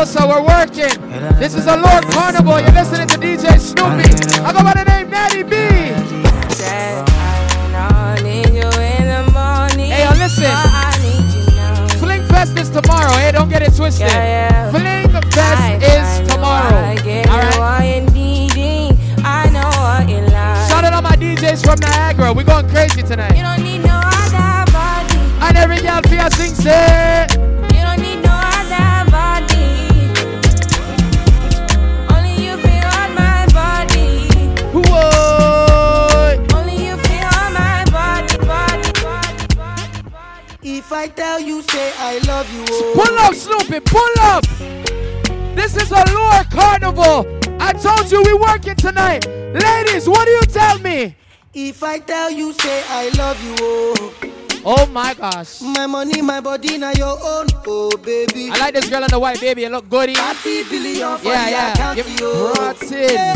sit. 0.06 0.20
Also, 0.20 0.28
we're 0.28 0.46
working. 0.46 1.38
This 1.38 1.54
is 1.54 1.66
a 1.66 1.76
Lord 1.76 2.04
Carnival. 2.10 2.60
You're 2.60 2.72
listening 2.72 3.08
to 3.08 3.18
DJ 3.18 3.58
Snoopy. 3.58 4.08
I 4.42 4.52
go 4.52 4.62
by 4.62 4.74
the 4.74 4.84
name 4.84 5.10
Natty 5.10 5.42
B. 5.42 5.56
Hey, 9.90 10.04
yo, 10.04 10.10
listen. 10.18 10.50
Fling 11.98 12.24
Fest 12.26 12.58
is 12.58 12.70
tomorrow. 12.70 13.12
Hey, 13.12 13.32
don't 13.32 13.48
get 13.48 13.62
it 13.62 13.74
twisted. 13.74 14.08
Fling 14.70 15.08
Fest 15.30 15.82
is 15.82 16.28
tomorrow. 16.28 16.94
Alright? 17.28 17.52
Shout 20.68 20.84
out 20.84 20.92
all 20.92 21.02
my 21.02 21.16
DJs 21.16 21.64
from 21.64 21.78
Niagara. 21.80 22.32
We're 22.32 22.44
going 22.44 22.68
crazy 22.68 23.02
tonight. 23.02 23.36
You 23.36 23.42
don't 23.42 23.62
need 23.62 23.78
no 23.84 24.00
other 24.04 24.72
body. 24.72 25.18
And 25.40 25.56
every 25.56 25.80
girl 25.80 26.00
your 26.10 26.30
sing 26.30 26.54
say. 26.54 27.31
I 41.02 41.08
tell 41.08 41.40
you, 41.40 41.62
say 41.62 41.92
I 41.98 42.18
love 42.28 42.48
you, 42.54 42.64
oh. 42.70 42.92
Pull 42.94 43.18
up, 43.18 43.34
Snoopy, 43.34 43.80
pull 43.80 44.14
up. 44.20 44.44
This 45.56 45.74
is 45.76 45.90
a 45.90 46.04
Lure 46.14 46.44
Carnival. 46.48 47.26
I 47.60 47.72
told 47.72 48.08
you 48.12 48.22
we 48.22 48.34
working 48.34 48.76
tonight. 48.76 49.26
Ladies, 49.26 50.08
what 50.08 50.26
do 50.26 50.30
you 50.30 50.42
tell 50.42 50.78
me? 50.78 51.16
If 51.54 51.82
I 51.82 51.98
tell 51.98 52.30
you, 52.30 52.52
say 52.52 52.84
I 52.88 53.08
love 53.18 53.42
you, 53.42 53.56
oh. 53.58 54.14
Oh 54.64 54.86
my 54.86 55.12
gosh. 55.14 55.60
My 55.60 55.88
money, 55.88 56.22
my 56.22 56.40
body, 56.40 56.78
now 56.78 56.92
your 56.92 57.18
own, 57.20 57.48
oh 57.66 57.90
baby. 57.96 58.50
I 58.52 58.58
like 58.58 58.74
this 58.74 58.88
girl 58.88 59.02
in 59.02 59.08
the 59.10 59.18
white 59.18 59.40
baby. 59.40 59.62
You 59.62 59.70
look 59.70 59.88
goody. 59.90 60.14
30 60.14 60.68
billion 60.70 61.18
for 61.18 61.30
Yeah, 61.30 61.48
yeah. 61.74 61.94
Give- 61.96 62.16
brought 62.16 62.80
in. 62.92 63.34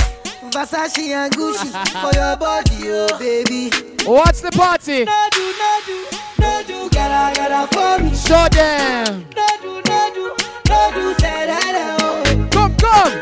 Versace 0.53 1.09
and 1.09 1.35
Gucci 1.35 1.67
for 2.01 2.15
your 2.17 2.37
body, 2.37 2.77
oh 2.85 3.19
baby. 3.19 3.71
What's 4.07 4.41
the 4.41 4.53
party? 4.53 5.05
No 5.05 5.29
do, 5.33 5.53
no 5.59 5.81
do, 5.85 6.07
no 6.39 6.63
do, 6.65 6.86
for 7.17 8.03
me. 8.03 8.11
Show 8.15 8.47
them. 8.53 9.25
No 9.35 9.47
do, 9.63 9.73
no 9.89 10.01
do, 10.15 10.25
no 10.69 10.81
do, 10.95 11.15
say 11.21 11.47
that, 11.47 11.97
oh. 12.01 12.23
Come, 12.53 12.75
come. 12.77 13.13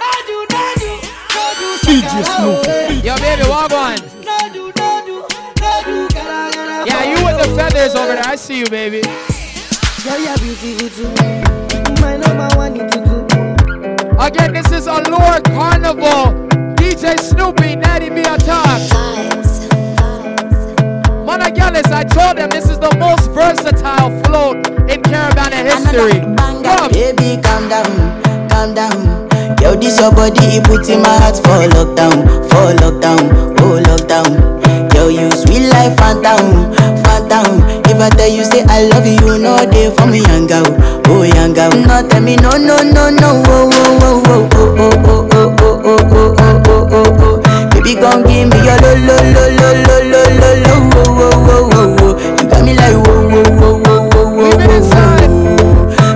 No 0.00 0.10
do, 0.28 0.36
no 0.54 0.64
do, 0.80 0.90
no 1.34 1.44
do, 1.60 1.68
DJ 1.86 2.14
oh, 2.38 2.62
eh. 2.66 3.00
Yo, 3.02 3.16
baby, 3.18 3.48
walk 3.48 3.72
on. 3.72 3.96
No 4.24 4.38
do, 4.52 4.72
no 4.76 4.90
do, 5.06 5.16
no 5.60 5.72
do, 5.84 6.08
gotta, 6.14 6.56
gotta 6.56 6.90
Yeah, 6.90 7.02
you 7.10 7.24
with 7.24 7.38
the 7.42 7.54
feathers 7.56 7.94
over 7.94 8.14
there. 8.14 8.26
I 8.26 8.36
see 8.36 8.58
you, 8.58 8.66
baby. 8.66 9.02
Girl, 10.02 10.18
you're 10.18 10.38
beautiful 10.38 10.90
too. 10.90 11.08
My 12.00 12.16
number 12.16 12.48
one 12.56 12.74
you 12.76 12.86
to 12.88 12.98
do. 13.06 13.14
Again, 14.18 14.52
this 14.52 14.70
is 14.72 14.86
Allure 14.86 15.40
Carnival. 15.42 16.48
DJ 16.76 17.18
Snoopy, 17.18 17.76
Natty 17.76 18.10
B 18.10 18.22
Gallus, 21.54 21.86
I 21.90 22.04
told 22.04 22.38
them 22.38 22.50
this 22.50 22.68
is 22.68 22.78
the 22.78 22.94
most 22.98 23.30
versatile 23.30 24.10
float 24.24 24.56
in 24.90 25.00
Caribana 25.02 25.62
history. 25.64 26.20
Baby, 26.92 27.40
calm 27.42 27.68
down, 27.68 28.48
calm 28.48 28.74
down. 28.74 29.28
Yo, 29.60 29.74
this 29.74 29.98
your 30.00 30.12
body, 30.12 30.58
it 30.58 30.64
put 30.64 30.88
in 30.88 31.02
my 31.02 31.08
heart 31.18 31.36
for 31.36 31.64
lockdown, 31.74 32.24
for 32.50 32.74
lockdown, 32.82 33.56
oh 33.60 33.80
lockdown. 33.88 34.94
Yo, 34.94 35.08
you 35.08 35.30
sweet 35.30 35.68
life, 35.70 35.96
phantom, 35.96 36.72
phantom. 37.02 37.62
If 37.86 38.00
I 38.00 38.08
tell 38.10 38.28
you 38.28 38.44
say 38.44 38.64
I 38.68 38.84
love 38.88 39.06
you, 39.06 39.14
you 39.24 39.38
know 39.38 39.56
they 39.66 39.90
for 39.94 40.06
me 40.06 40.20
young 40.22 40.46
girl, 40.46 40.64
oh 41.08 41.22
young 41.22 41.52
girl. 41.54 41.70
No 41.70 42.06
tell 42.08 42.20
me 42.20 42.36
no, 42.36 42.50
no, 42.50 42.82
no, 42.82 43.10
no, 43.10 43.42
oh, 43.46 43.70
oh, 43.72 43.98
oh, 44.02 44.22
oh, 44.26 44.48
oh, 44.54 44.70
oh, 44.76 44.98
oh, 45.02 45.28
oh, 45.32 45.56
oh, 45.60 45.60
oh, 45.60 45.84
oh, 45.84 46.02
oh, 46.12 46.34
oh, 46.38 46.62
oh, 46.66 46.88
oh. 46.90 46.93
Baby, 47.84 48.00
gon' 48.00 48.22
give 48.22 48.48
me 48.48 48.56
your 48.64 48.78
lo, 48.80 48.94
lo, 48.96 49.16
lo, 49.34 49.44
lo, 49.60 49.68
lo, 49.84 49.96
lo, 50.08 50.22
lo, 50.40 50.50
lo, 50.64 50.74
oh, 50.96 51.20
oh, 51.20 51.44
oh, 51.44 51.70
oh, 51.74 51.96
oh. 52.00 52.12
You 52.40 52.48
got 52.48 52.64
me 52.64 52.72
like 52.74 52.96
whoa, 53.06 53.28
whoa, 53.28 53.44
whoa, 53.60 53.78
whoa, 53.84 54.08
whoa, 54.08 54.42
We've 54.42 54.56
been 54.56 54.70
inside. 54.70 55.28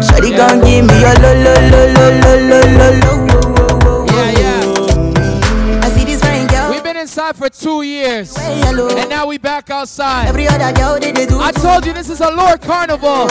Shawty 0.03 0.35
gon' 0.35 0.61
give 0.65 0.87
me 0.87 0.95
your 0.99 1.15
lo, 1.21 1.31
lo, 1.45 1.55
lo, 1.69 1.81
lo, 1.93 2.05
lo, 2.23 2.33
lo, 2.49 2.61
lo, 2.73 2.89
lo, 2.89 3.13
whoa, 3.29 3.53
whoa, 3.53 3.79
whoa, 3.85 4.07
Yeah, 4.07 4.31
yeah. 4.41 5.81
I 5.85 5.91
see 5.91 6.05
this 6.05 6.23
fine 6.23 6.47
girl, 6.47 6.71
We've 6.71 6.83
been 6.83 6.97
inside 6.97 7.37
for 7.37 7.51
two 7.51 7.83
years. 7.83 8.35
And 8.39 9.11
now 9.11 9.27
we 9.27 9.37
back 9.37 9.69
outside. 9.69 10.29
Every 10.29 10.49
other 10.49 10.73
girl 10.73 10.99
they, 10.99 11.13
they 11.13 11.27
do. 11.27 11.39
I 11.39 11.53
told 11.53 11.85
you 11.85 11.93
this 11.93 12.09
is 12.09 12.21
Allure 12.23 12.57
Carnival. 12.59 13.27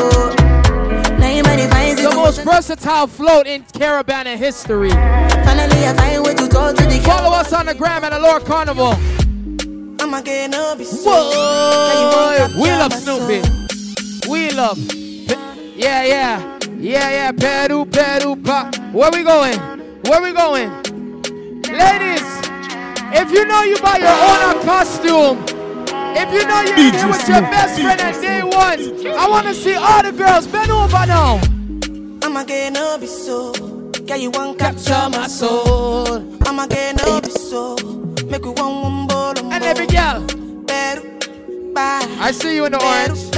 Now 1.18 1.32
you 1.32 1.42
might 1.42 1.68
find 1.70 1.87
The 1.98 2.14
most 2.16 2.44
versatile 2.44 3.08
float 3.08 3.48
in 3.48 3.64
Caribana 3.64 4.38
history. 4.38 4.92
Finally, 4.92 5.86
I 5.88 5.94
find 5.98 6.24
way 6.24 6.36
to 6.36 6.48
talk 6.48 6.76
to 6.76 6.84
the. 6.84 7.02
Follow 7.04 7.36
us 7.36 7.52
on 7.54 7.66
the 7.66 7.74
gram 7.74 8.04
at 8.04 8.14
Allure 8.14 8.40
Carnival. 8.40 8.94
I'ma 10.00 10.22
get 10.22 10.54
up, 10.54 10.78
Whoa! 10.80 12.48
We 12.62 12.70
love 12.70 12.94
Snoopy. 12.94 13.42
We 14.30 14.52
love. 14.52 14.78
Yeah, 15.76 16.04
yeah. 16.04 16.60
Yeah, 16.78 17.10
yeah. 17.10 17.32
Peru, 17.32 17.86
Peru, 17.86 18.36
pa. 18.36 18.70
Where 18.94 19.10
we 19.12 19.24
going? 19.24 19.58
Where 20.04 20.22
we 20.22 20.34
going? 20.34 20.70
Ladies, 21.64 22.28
if 23.12 23.32
you 23.32 23.44
know 23.46 23.64
you 23.64 23.78
buy 23.80 23.98
your 23.98 24.10
own 24.10 24.64
costume, 24.64 25.44
if 26.16 26.32
you 26.32 26.48
know 26.48 26.62
you're 26.62 26.78
in 26.78 26.94
here 26.94 27.08
with 27.08 27.28
your 27.28 27.42
best 27.42 27.82
friend 27.82 28.00
at 28.00 28.22
day 28.22 28.44
one, 28.44 29.18
I 29.18 29.28
want 29.28 29.48
to 29.48 29.54
see 29.56 29.74
all 29.74 30.04
the 30.04 30.12
girls. 30.12 30.46
Bend 30.46 30.70
over 30.72 31.06
now. 31.08 31.42
I'ma 32.28 32.44
get 32.44 32.76
up, 32.76 33.02
so. 33.06 33.54
Girl, 34.06 34.18
you 34.18 34.30
want 34.32 34.60
Capture 34.60 35.08
my 35.12 35.28
soul. 35.28 36.38
I'ma 36.46 36.68
get 36.68 37.02
up, 37.08 37.26
so. 37.26 37.78
Make 38.30 38.44
you 38.44 38.52
one 38.52 38.82
one 38.82 39.08
ball, 39.08 39.34
And 39.54 39.64
every 39.64 39.88
girl. 39.88 40.28
I 42.20 42.32
see 42.34 42.56
you 42.56 42.66
in 42.66 42.74
the 42.74 42.84
orange. 42.84 43.32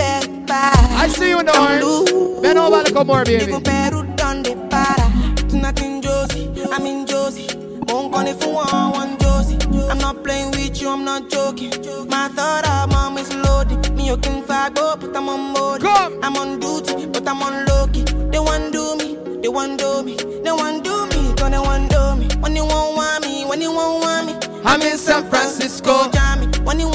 I 0.50 1.08
see 1.10 1.30
you 1.30 1.40
in 1.40 1.46
the 1.46 1.56
orange. 1.56 2.42
Bend 2.42 2.58
over 2.58 2.80
a 2.80 2.84
little 2.84 3.06
more, 3.06 3.24
baby. 3.24 3.46
Digo 3.46 3.64
Peru, 3.64 4.04
donde 4.16 4.56
para? 4.72 5.06
Tonight 5.48 6.02
Josie, 6.02 6.50
I'm 6.72 6.88
in 6.88 7.06
Josie. 7.06 7.48
Won't 7.88 8.12
call 8.12 8.26
if 8.26 8.44
you 8.44 8.50
want 8.50 8.96
one 8.96 9.20
Josie. 9.20 9.60
I'm 9.88 10.00
not 10.00 10.24
playing 10.24 10.50
with 10.50 10.59
you, 10.82 10.90
I'm 10.90 11.04
not 11.04 11.30
joking. 11.30 11.72
My 12.10 12.30
thought 12.30 12.68
of 12.68 12.90
mom 12.92 13.18
is 13.18 13.34
loaded. 13.36 13.96
Me, 13.96 14.08
you 14.08 14.18
can 14.18 14.44
fight, 14.44 14.76
but 14.76 15.16
I'm 15.16 15.30
on 15.30 15.54
board. 15.54 15.84
I'm 15.84 16.36
on 16.38 16.60
duty, 16.60 17.06
but 17.08 17.28
I'm 17.28 17.42
on 17.42 17.66
low 17.66 17.88
key. 17.88 18.04
They 18.32 18.40
want 18.40 18.72
do 18.74 18.96
me, 18.98 19.16
they 19.42 19.50
want 19.50 19.80
do 19.80 20.04
me, 20.04 20.16
they 20.16 20.52
want 20.52 20.84
do 20.84 21.06
me, 21.08 21.34
want 21.36 21.90
do 21.92 22.16
me. 22.16 22.28
When 22.42 22.56
you 22.56 22.66
won't 22.66 22.96
want 22.96 23.26
me, 23.26 23.46
when 23.46 23.62
you 23.62 23.72
won't 23.72 24.04
want 24.04 24.28
me. 24.28 24.62
I'm 24.66 24.82
in 24.82 24.98
San 24.98 25.30
Francisco. 25.30 26.10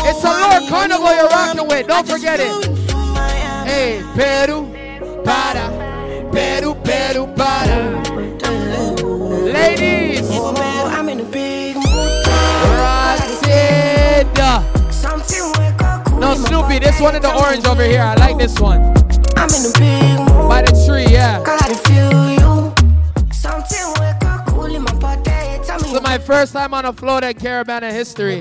It's 0.06 0.22
a 0.22 0.28
Lord 0.28 0.68
Carnival 0.68 1.10
you 1.10 1.16
you're 1.16 1.28
rocking 1.28 1.68
with. 1.68 1.86
Don't 1.88 2.06
forget 2.06 2.38
it. 2.38 2.46
flew 2.46 2.72
in 2.72 2.88
from 2.88 3.12
Miami. 3.14 3.70
Hey, 3.70 4.02
Peru, 4.14 4.70
para. 5.24 5.70
Peru, 6.30 6.74
Peru, 6.84 7.26
para. 7.34 8.02
Ladies, 9.52 10.28
Oh, 10.30 10.88
I'm 10.90 11.08
in 11.08 11.30
up 16.34 16.50
cool 16.50 16.50
No, 16.50 16.58
in 16.58 16.62
my 16.62 16.68
Snoopy, 16.68 16.78
this 16.84 17.00
one 17.00 17.14
in 17.16 17.22
the 17.22 17.34
orange 17.34 17.66
over 17.66 17.84
here. 17.84 18.02
I 18.02 18.14
like 18.14 18.38
this 18.38 18.58
one. 18.60 18.80
I'm 19.36 19.48
in 19.50 19.66
a 19.66 19.72
big 19.78 20.18
mood. 20.20 20.48
By 20.48 20.62
the 20.62 20.72
tree, 20.86 21.06
yeah. 21.12 21.42
Gotta 21.44 21.74
feel 21.88 22.30
you. 22.30 22.74
Something 23.32 23.86
wake 24.00 24.24
up 24.24 24.46
cool 24.46 24.74
in 24.74 24.82
my 24.82 24.94
body. 24.94 25.22
Tell 25.64 25.78
me 25.78 25.84
This 25.88 25.92
is 25.94 26.02
my 26.02 26.18
first 26.18 26.52
time 26.52 26.74
on 26.74 26.84
a 26.84 26.92
float 26.92 27.24
at 27.24 27.36
Caribana 27.36 27.90
history. 27.90 28.40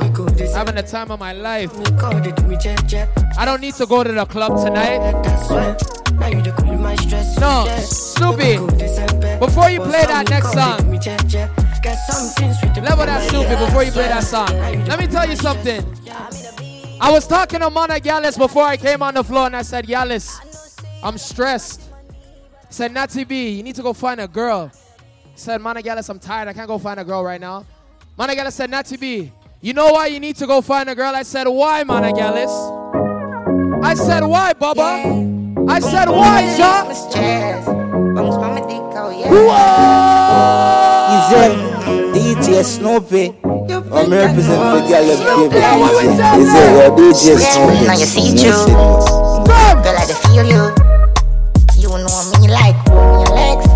Having 0.54 0.76
the 0.76 0.84
time 0.88 1.12
of 1.12 1.20
my 1.20 1.34
life. 1.34 1.76
me 1.78 1.86
call 1.98 2.16
it 2.26 2.44
me 2.48 2.58
jet 2.58 2.86
jet. 2.88 3.10
I 3.38 3.46
don't 3.46 3.62
need 3.62 3.76
to 3.76 3.86
go 3.86 4.04
to 4.04 4.12
the 4.12 4.26
club 4.26 4.64
tonight. 4.64 5.00
That's 5.24 5.50
why. 5.50 5.76
Now 6.20 6.28
you 6.28 6.42
the 6.42 6.52
cool 6.52 6.72
in 6.72 6.82
my 6.82 6.96
stress. 6.96 7.38
No. 7.40 7.66
Snoopy, 7.80 8.58
Cool 8.58 8.68
this 8.68 8.98
and 9.00 9.20
bad. 9.20 9.40
before 9.40 9.70
you 9.72 9.80
play 9.80 10.06
that 10.06 10.30
next 10.30 10.54
song. 10.54 10.90
me 10.90 11.00
jet 11.00 11.26
jet. 11.28 11.50
Get 11.82 11.96
something 12.10 12.54
sweet 12.54 12.78
in 12.78 12.86
Level 12.86 13.06
that 13.06 13.28
Snoopy 13.30 13.56
before 13.66 13.84
you 13.84 13.92
play 13.92 14.08
that 14.08 14.24
song. 14.24 14.48
The 14.48 14.86
Let 14.88 15.00
me 15.00 15.08
tell 15.08 15.28
you 15.28 15.36
something. 15.36 15.84
I 17.04 17.12
was 17.12 17.28
talking 17.28 17.60
to 17.60 17.70
Mana 17.70 18.00
Gallus 18.00 18.38
before 18.38 18.64
I 18.64 18.78
came 18.78 19.04
on 19.04 19.14
the 19.14 19.26
floor 19.26 19.48
and 19.48 19.58
I 19.58 19.62
said, 19.62 19.86
Gallus, 19.86 20.40
I'm 21.04 21.18
stressed. 21.18 21.82
He 21.82 22.70
said, 22.70 22.94
Natty 22.94 23.26
B, 23.26 23.50
you 23.50 23.62
need 23.62 23.76
to 23.76 23.82
go 23.82 23.92
find 23.92 24.22
a 24.22 24.28
girl. 24.30 24.72
He 25.26 25.38
said, 25.38 25.60
Mana 25.60 25.82
Gallus, 25.82 26.08
I'm 26.08 26.18
tired. 26.18 26.48
I 26.48 26.54
can't 26.54 26.70
go 26.70 26.78
find 26.78 27.02
a 27.02 27.04
girl 27.04 27.22
right 27.22 27.42
now. 27.42 27.66
Mana 28.18 28.36
Gallus 28.36 28.56
said, 28.56 28.70
Natty 28.70 28.96
B, 28.96 29.34
you 29.60 29.74
know 29.74 29.92
why 29.92 30.08
you 30.08 30.22
need 30.22 30.38
to 30.38 30.48
go 30.48 30.62
find 30.62 30.90
a 30.90 30.96
girl? 30.96 31.14
I 31.14 31.24
said, 31.24 31.46
why, 31.46 31.84
Mana 31.84 32.14
Gallus? 32.14 32.50
I 33.84 33.96
said, 33.96 34.24
why, 34.24 34.54
Bubba? 34.54 35.70
I 35.70 35.82
said 35.82 36.08
why? 36.08 36.44
Is 36.44 36.58
it 36.58 36.62
DJ 42.34 42.64
Snoopy? 42.66 43.30
I'm 43.46 44.10
representing 44.10 44.66
for 44.74 44.82
girl 44.90 45.06
them 45.06 45.22
favorite 45.22 45.78
DJ. 45.94 46.42
Is 46.42 46.50
it 46.50 46.70
your 46.74 46.90
DJ 46.98 47.38
Snoopy? 47.38 47.86
Now 47.86 47.94
you 47.94 48.06
see 48.10 48.34
you. 48.34 48.52
Girl, 49.86 49.94
I 49.94 50.06
dey 50.10 50.18
feel 50.18 50.42
you. 50.50 50.74
You 51.78 51.90
know 51.94 52.22
me 52.42 52.50
like 52.50 52.74
your 52.90 53.30
legs. 53.38 53.70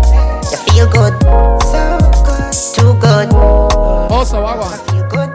You 0.50 0.58
feel 0.66 0.90
good. 0.90 1.14
So 1.70 2.02
good. 2.26 2.50
Too 2.74 2.98
good. 2.98 3.30
Also, 4.10 4.42
I 4.42 4.58
want. 4.58 4.74
To 4.74 4.90
feel 4.90 5.06
good. 5.06 5.30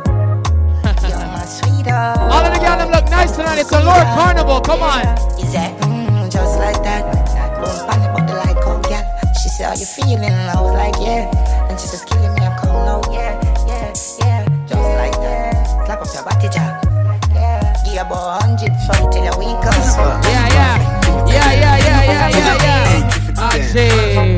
You're 1.08 1.24
my 1.32 1.46
sweetheart. 1.48 2.18
All 2.28 2.44
of 2.44 2.52
the 2.54 2.60
girls 2.60 2.78
them 2.84 2.92
look 2.92 3.10
nice 3.10 3.32
tonight. 3.38 3.60
It's 3.60 3.72
a 3.72 3.80
Lord 3.84 4.04
Carnival. 4.20 4.60
Come 4.60 4.82
on. 4.84 5.00
Is 5.40 5.54
that 5.54 5.80
mm, 5.80 6.30
just 6.30 6.60
like 6.60 6.84
that? 6.84 7.08
Don't 7.64 7.88
panic 7.88 8.10
about 8.12 8.28
the 8.28 8.34
like, 8.36 8.58
oh 8.68 8.82
yeah. 8.92 9.08
She 9.42 9.48
said, 9.48 9.68
How 9.72 9.76
you 9.80 9.86
feeling? 9.86 10.24
I 10.28 10.60
was 10.60 10.74
like, 10.74 10.96
Yeah. 11.00 11.63
And 11.74 11.82
she 11.82 11.88
just 11.88 12.08
killing 12.08 12.32
me. 12.36 12.42
I'm 12.42 12.56
come 12.60 12.86
now, 12.86 13.02
yeah, 13.12 13.34
yeah, 13.66 13.90
yeah. 14.20 14.46
Just 14.68 14.90
like 14.94 15.18
that. 15.26 15.88
Slap 15.88 16.02
up 16.04 16.14
your 16.14 16.24
body, 16.24 16.48
jack. 16.54 16.84
Yeah. 17.34 17.74
Give 17.84 17.98
about 17.98 18.44
hundred 18.44 18.74
from 18.86 19.10
till 19.10 19.24
your 19.24 19.36
week 19.40 19.58
comes. 19.66 19.98
Yeah, 19.98 20.54
yeah. 20.54 20.78
Yeah, 21.26 21.50
yeah, 21.50 21.78
yeah, 21.82 22.04
yeah, 22.06 22.30
yeah, 22.30 22.62
yeah. 22.62 23.10
Ajay. 23.50 24.38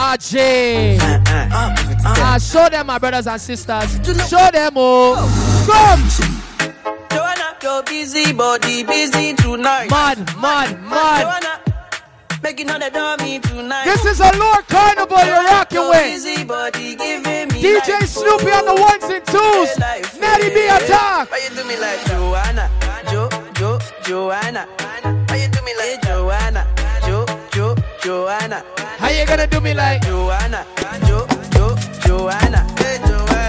Ajay. 0.00 0.96
Ah, 2.06 2.38
show 2.40 2.70
them, 2.70 2.86
my 2.86 2.96
brothers 2.96 3.26
and 3.26 3.38
sisters. 3.38 3.92
Show 4.26 4.48
them, 4.50 4.72
oh. 4.76 5.20
Come. 5.68 6.08
Joanna, 7.10 7.54
your 7.62 7.82
busy 7.82 8.32
body 8.32 8.82
busy 8.82 9.34
tonight. 9.34 9.90
Mad, 9.90 10.24
mad, 10.40 10.82
mad. 10.88 11.20
Joanna, 11.20 11.53
making 12.44 12.68
all 12.68 12.78
the 12.78 12.90
dummy 12.90 13.38
tonight. 13.40 13.86
This 13.86 14.04
is 14.04 14.20
a 14.20 14.30
Lord 14.36 14.68
Carnival 14.68 15.16
you're 15.24 15.44
rocking 15.48 15.88
with. 15.88 16.04
busy 16.12 16.44
body 16.44 16.94
giving 16.94 17.48
me 17.48 17.62
DJ 17.64 18.04
Snoopy 18.04 18.50
on 18.52 18.66
the 18.68 18.76
ones 18.84 19.04
and 19.04 19.24
twos. 19.24 19.70
Nelly 20.20 20.50
B 20.52 20.68
attack. 20.68 21.30
Why 21.30 21.40
you 21.42 21.56
do 21.56 21.64
me 21.64 21.76
like 21.80 22.04
Joanna? 22.04 22.70
Jo, 23.10 23.30
Jo, 23.54 23.78
Joanna. 24.04 24.68
Why 25.28 25.36
you 25.40 25.48
do 25.48 25.60
me 25.64 25.72
like 25.80 26.02
Joanna? 26.02 26.66
Jo, 27.06 27.24
Jo, 27.50 27.74
Joanna. 28.02 28.62
How 28.98 29.08
you 29.08 29.24
gonna 29.24 29.46
do 29.46 29.60
me 29.62 29.72
like? 29.72 30.02
Joanna, 30.02 30.66
Jo, 31.06 31.26
Jo, 31.50 31.74
Joanna. 32.04 32.66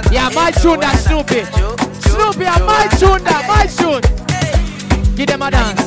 Yeah, 0.10 0.30
my 0.30 0.52
tune 0.52 0.80
that 0.80 0.98
Snoopy. 1.04 1.44
Snoopy, 2.08 2.46
I 2.48 2.60
my 2.64 2.88
tune 2.98 3.24
that, 3.26 3.44
my 3.46 3.68
tune. 3.68 4.25
Give 5.16 5.28
them 5.28 5.42
a 5.44 5.50
dance. 5.50 5.82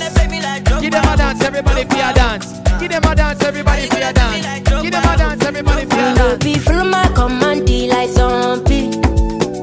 Give 0.81 0.91
them 0.91 1.05
a 1.05 1.17
dance, 1.17 1.43
everybody 1.43 1.85
be 1.85 2.01
a 2.01 2.13
dance. 2.15 2.47
Give 2.81 2.91
them 2.91 3.05
a 3.05 3.15
dance, 3.15 3.43
everybody 3.45 3.89
be 3.91 4.01
a 4.01 4.11
dance. 4.11 4.71
Give 4.83 4.91
them 4.91 5.05
a 5.05 5.17
dance, 5.19 5.45
everybody 5.45 5.85
be 5.85 5.97
a 5.97 6.15
dance. 6.15 6.45
Be 6.45 6.59
follow 6.59 6.85
my 6.85 7.07
command 7.15 7.69
like 7.69 8.09
zombie. 8.09 8.91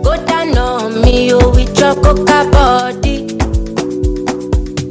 Go 0.03 0.23
down 0.25 0.55
on 0.55 1.01
me, 1.01 1.33
oh, 1.33 1.49
with 1.49 1.79
your 1.79 1.95
coca 1.95 2.47
body. 2.51 3.27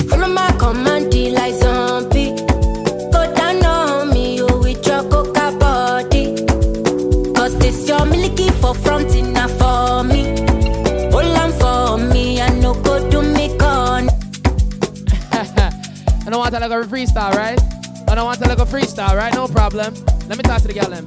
Follow 0.08 0.28
my 0.28 0.50
command 0.58 1.14
like 1.14 1.54
zombie. 1.54 2.34
Go 3.12 3.32
down 3.32 3.64
on 3.64 4.10
me, 4.10 4.40
oh, 4.42 4.58
with 4.58 4.84
your 4.84 5.04
coca 5.08 5.56
body. 5.56 6.34
Cause 7.34 7.56
this 7.58 7.86
your 7.88 8.04
milky 8.06 8.48
for 8.60 8.74
front 8.74 9.14
want 16.44 16.54
to 16.54 16.68
like 16.68 16.84
a 16.84 16.86
freestyle, 16.86 17.32
right? 17.32 17.58
I 18.06 18.14
don't 18.14 18.26
want 18.26 18.38
to 18.42 18.48
like 18.48 18.58
a 18.58 18.66
freestyle, 18.66 19.16
right? 19.16 19.32
No 19.32 19.48
problem. 19.48 19.94
Let 20.28 20.36
me 20.36 20.42
talk 20.42 20.60
to 20.60 20.68
the 20.68 20.74
girl 20.74 20.90
then. 20.90 21.06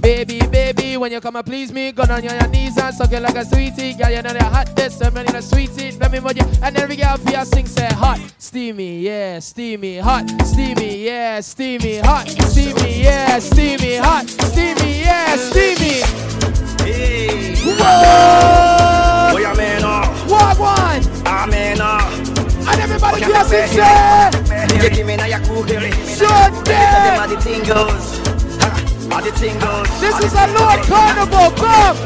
Baby, 0.00 0.40
baby, 0.46 0.96
when 0.96 1.12
you 1.12 1.20
come 1.20 1.36
and 1.36 1.44
please 1.44 1.70
me, 1.70 1.92
go 1.92 2.06
down 2.06 2.18
on 2.18 2.24
your 2.24 2.48
knees 2.48 2.78
and 2.78 2.94
suck 2.94 3.12
it 3.12 3.20
like 3.20 3.36
a 3.36 3.44
sweetie. 3.44 3.92
Girl, 3.92 4.08
you 4.08 4.22
know 4.22 4.32
they're 4.32 4.42
hot, 4.42 4.74
this, 4.74 4.98
I'm 5.02 5.14
in 5.18 5.36
a 5.36 5.42
sweetie. 5.42 5.92
Let 5.98 6.10
me 6.10 6.20
move 6.20 6.38
you. 6.38 6.44
And 6.62 6.74
every 6.78 6.96
girl 6.96 7.18
for 7.18 7.30
your 7.30 7.44
sing 7.44 7.66
say 7.66 7.88
hot, 7.88 8.18
steamy, 8.38 9.00
yeah, 9.00 9.40
steamy, 9.40 9.98
hot, 9.98 10.24
steamy, 10.46 11.04
yeah, 11.04 11.40
steamy, 11.40 11.98
hot, 11.98 12.26
steamy, 12.26 13.02
yeah, 13.02 13.38
steamy, 13.40 13.96
hot, 13.96 14.26
steamy, 14.26 15.00
yeah, 15.00 15.36
steamy. 15.36 16.00
Hey. 16.82 17.56
Whoa! 17.56 19.34
Boy, 19.34 19.44
I'm 19.46 19.60
in 19.60 19.84
off. 19.84 20.30
What 20.30 20.58
one? 20.58 21.26
I'm 21.26 21.52
in 21.52 21.80
off. 21.82 22.19
And 22.68 22.80
everybody 22.80 23.20
can 23.22 23.44
sing 23.46 23.68
say. 23.68 24.30
You 24.82 24.90
give 24.90 25.06
me 25.06 25.16
now 25.16 25.26
your 25.26 25.40
cool 25.40 25.64
girl. 25.64 25.80
Shut 26.06 26.64
Them 26.64 27.28
the 27.30 27.36
tingles. 27.40 28.20
Ha, 28.60 29.16
Are 29.16 29.22
the 29.22 29.30
tingles. 29.32 29.88
This 30.00 30.18
is 30.24 30.32
a 30.34 30.46
Lord 30.58 30.80
Carnival, 30.86 31.50
come! 31.56 31.96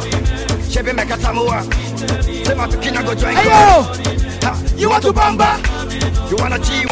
Chebe 0.70 0.94
make 0.94 1.10
a 1.10 1.16
tamua. 1.16 1.62
Say 2.46 2.54
my 2.54 2.66
pikin 2.66 3.04
go 3.04 3.14
join. 3.14 3.34
Hey, 3.36 3.44
yo. 3.46 3.84
You 4.76 4.88
want 4.90 5.02
to 5.04 5.12
bamba? 5.12 5.58
You 6.30 6.36
wanna 6.36 6.58
G? 6.58 6.84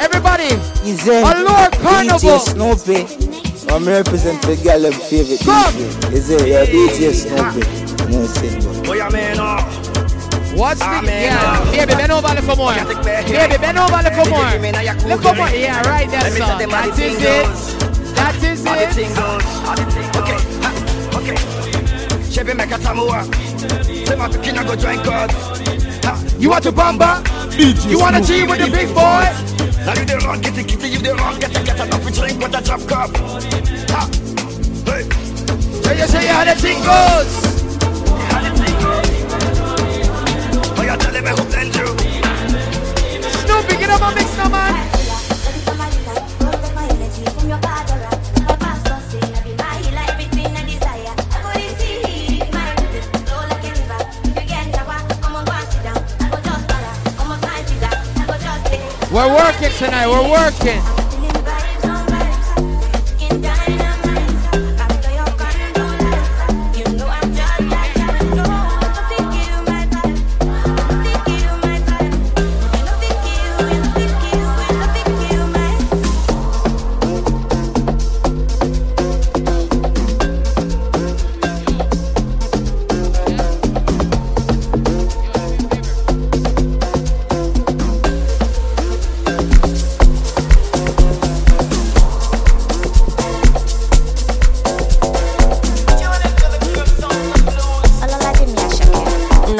Everybody, 0.00 0.54
Is 0.88 1.06
it 1.06 1.22
a 1.22 1.42
Lord 1.44 1.72
Carnival. 1.72 2.18
DJ 2.18 2.38
Snoopy? 2.52 3.70
I'm 3.72 3.84
representing 3.86 4.40
for 4.40 4.62
girl 4.64 4.80
them 4.80 4.92
favorite 4.92 5.40
Come. 5.40 5.74
DJ. 5.74 6.12
Is 6.12 6.30
it 6.30 6.48
your 6.48 6.66
DJ 6.66 7.12
Snoopy? 7.14 8.10
No 8.10 8.26
sin. 8.26 8.80
What's 10.60 10.80
the 10.80 10.86
Amen. 10.86 11.32
yeah? 11.32 11.70
Baby, 11.72 11.94
bend 11.96 12.12
over 12.12 12.28
a 12.28 12.34
little 12.36 12.56
more. 12.56 12.74
Baby, 12.76 13.56
bend 13.56 13.78
over 13.80 13.96
a 13.96 14.02
little 14.04 14.28
more. 14.28 14.44
Little 15.08 15.34
more. 15.34 15.48
Yeah, 15.48 15.80
right 15.88 16.04
there, 16.10 16.20
Let 16.20 16.32
me 16.34 16.38
son. 16.38 16.48
tell 16.48 16.58
them 16.58 16.70
how 16.70 16.84
That 16.84 16.96
the 16.96 17.04
is 17.04 17.16
thing 17.16 17.24
it. 17.24 18.14
That 18.14 18.44
is 18.44 18.64
How 18.66 18.74
it. 18.76 18.92
thing 18.92 19.08
goes. 19.16 19.44
How 19.64 19.74
the 19.74 19.84
thing 19.88 20.08
Okay, 20.20 20.38
ha, 20.60 20.70
okay. 21.16 21.36
Chebe 22.28 22.52
make 22.54 22.70
a 22.72 22.78
tamua. 22.78 23.24
Say 24.06 24.16
my 24.16 24.28
pikin 24.28 24.60
go 24.66 24.76
join 24.76 25.02
God. 25.02 25.32
You 26.38 26.50
want 26.50 26.64
to 26.64 26.72
bamba? 26.72 27.22
DJ 27.56 27.90
You 27.90 27.98
wanna 27.98 28.22
Snoopy. 28.22 28.50
With 28.50 28.60
the 28.60 28.70
big 28.70 28.88
boy? 28.88 29.24
Now 29.86 29.94
you 29.96 30.04
the 30.04 30.20
wrong, 30.26 30.40
get 30.42 30.58
it, 30.58 30.66
get 30.68 30.84
it, 30.84 30.92
you 30.92 30.98
the 30.98 31.14
wrong, 31.14 31.40
get 31.40 31.56
it, 31.56 31.64
get 31.64 31.80
enough 31.80 32.04
to 32.04 32.12
drink 32.12 32.38
with 32.38 32.54
a 32.54 32.60
drop 32.60 32.80
cup. 32.86 33.16
Ha, 33.16 34.02
hey. 34.84 35.08
Say 35.82 35.98
you 36.00 36.06
say 36.06 36.26
how 36.28 36.44
the 36.44 36.54
thing 36.60 36.76
goes. 36.84 37.32
How 38.28 38.40
the 38.42 38.49
thing 38.49 38.49
goes. 38.49 38.49
You 40.90 40.96
tell 40.96 41.12
me 41.12 41.30
who 41.30 41.36
blend 41.44 41.76
you. 41.76 41.86
Snoopy, 43.30 43.76
get 43.76 43.90
up 43.90 44.02
and 44.02 44.14
mix 44.16 44.36
now, 44.36 44.48
man. 44.48 44.90
We're 59.12 59.32
working 59.32 59.70
tonight. 59.78 60.08
We're 60.08 60.28
working. 60.28 60.99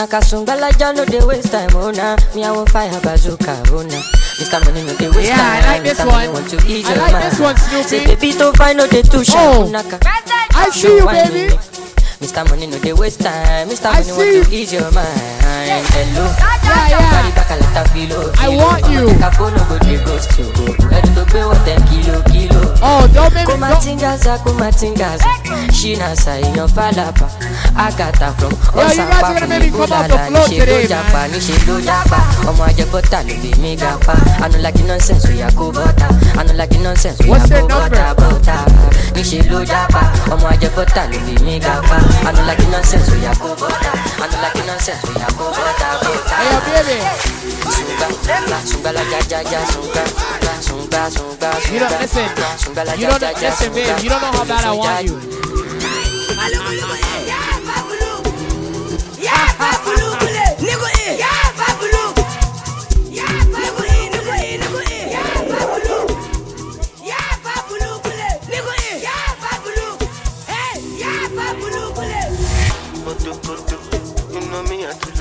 Nakasungala 0.00 0.70
ja 0.80 0.92
no 0.92 1.04
dey 1.04 1.20
waste 1.20 1.50
time, 1.50 1.68
oh 1.76 1.90
nah. 1.90 2.16
Me 2.34 2.42
I 2.42 2.50
want 2.50 2.70
fire 2.70 2.88
bazooka, 3.04 3.52
oh 3.70 3.82
nah. 3.82 4.00
Mr. 4.40 4.64
Money 4.64 4.82
no 4.88 4.96
dey 4.96 5.08
waste 5.10 5.28
Yeah, 5.28 5.36
time. 5.36 5.62
I 5.62 5.72
like 5.76 5.82
this 5.82 6.00
Mr. 6.00 6.06
one. 6.06 6.16
Money 6.16 6.28
want 6.32 6.48
to 6.48 6.56
ease 6.66 6.86
I 6.88 6.94
your 6.94 7.02
like 7.04 7.12
mind. 7.12 7.24
this 7.32 7.38
one, 7.40 7.56
Snoopy. 7.58 7.82
Say 7.88 8.06
baby 8.06 8.32
to 8.32 8.52
find 8.54 8.78
no 8.78 8.86
dey 8.86 9.02
too 9.02 9.22
shy, 9.22 9.34
Oh. 9.36 9.66
oh. 9.66 9.70
Naka. 9.70 9.98
I 10.02 10.70
see 10.72 10.96
you, 10.96 11.04
baby. 11.04 11.54
Me. 12.20 12.26
Mr. 12.26 12.48
Money 12.48 12.66
no 12.66 12.78
dey 12.78 12.92
waste 12.92 13.20
time. 13.20 13.68
Mr. 13.68 13.86
I 13.86 14.00
Money 14.00 14.12
want 14.38 14.46
to 14.46 14.54
ease 14.54 14.72
your 14.72 14.90
mind. 14.92 15.40
Hello. 15.40 16.24
Yeah, 16.64 16.88
yeah. 16.88 17.34
Back 17.34 17.50
a 17.50 17.56
lot 17.56 17.76
of. 17.76 18.40
I 18.40 18.48
want 18.48 18.84
you. 18.90 19.06
Make 19.06 19.20
a 19.20 19.30
phone 19.32 19.54
no 19.54 19.64
go 19.68 19.78
dey 19.78 20.02
ghost 20.04 20.38
you. 20.38 20.44
To 20.50 21.26
pay 21.26 21.44
what 21.44 21.58
them 21.66 21.80
kilo 21.88 22.22
kilo. 22.30 22.74
Oh, 22.82 23.08
don't 23.12 23.32
make 23.34 23.46
me 23.46 23.54
don't. 23.54 23.60
Kumatingaza, 23.60 24.34
ah, 24.34 24.38
kumatingaza. 24.38 25.26
Shina 25.72 26.16
sa 26.16 26.36
iyan 26.40 26.68
falapa. 26.68 27.28
Agata 27.76 28.32
from 28.38 28.52
Yo, 28.52 28.88
you 28.88 28.96
guys 28.96 29.22
are 29.22 29.34
gonna 29.40 29.46
make 29.48 29.62
me 29.64 29.70
come 29.70 29.92
off 29.92 30.08
the 30.08 30.18
floor 30.28 30.46
today, 30.48 30.86
japa, 30.86 31.28
níṣe 31.28 31.54
ló 31.66 31.80
japa. 31.80 32.18
Ọmọ 32.48 32.64
ajẹbọ́tà 32.68 33.22
ló 33.26 33.34
lè 33.42 33.52
mí 33.60 33.76
gapa. 33.76 34.14
I 34.42 34.48
no 34.48 34.58
like 34.58 34.82
nonsense, 34.86 35.28
oya 35.28 35.48
kó 35.52 35.70
bọ́tà. 35.72 36.08
I 36.38 36.42
no 36.44 36.52
like 36.54 36.78
nonsense, 36.80 37.20
oya 37.20 37.30
What's 37.30 37.44
kó 37.44 37.48
their 37.48 37.68
number? 37.68 37.90
bọ́tà 37.90 38.14
bọ́tà. 38.16 38.56
Níṣe 39.14 39.50
ló 39.50 39.64
japa. 39.64 40.02
Ọmọ 40.32 40.46
ajẹbọ́tà 40.54 41.02
ló 41.12 41.18
lè 41.26 41.34
mí 41.44 41.58
gapa. 41.60 41.98
I 42.26 42.32
no 42.32 42.42
like 42.46 42.66
nonsense, 42.70 43.10
oya 43.12 43.32
kó 43.40 43.48
bọ́tà. 43.60 43.92
I 44.22 44.26
no 44.30 44.36
like 44.42 44.62
nonsense, 44.66 45.02
oya 45.10 45.28
kó 45.38 45.44
bọ́tà 45.56 45.88
bọ́tà. 46.02 46.36
Hey, 46.44 46.58
baby. 46.66 46.96
Sunga, 47.74 48.58
sunga, 48.70 48.90
la 48.92 49.02
ja 49.10 49.20
ja 49.30 49.38
ja 49.50 49.60
sunga, 49.72 50.02
sunga, 50.66 51.10
sunga, 51.10 51.50
sunga. 51.60 51.72
You 51.72 51.78
don't 51.80 52.00
listen. 52.00 52.28
Sunga 52.62 52.84
la 52.84 52.92
You 52.94 53.08
ja 53.08 53.18
don't 53.18 53.40
listen, 53.42 53.72
babe. 53.72 54.02
You 54.02 54.10
don't 54.10 54.20
know 54.22 54.32
how 54.32 54.44
bad 54.44 54.64
I 54.64 54.72
want. 54.72 55.04
You 55.06 55.16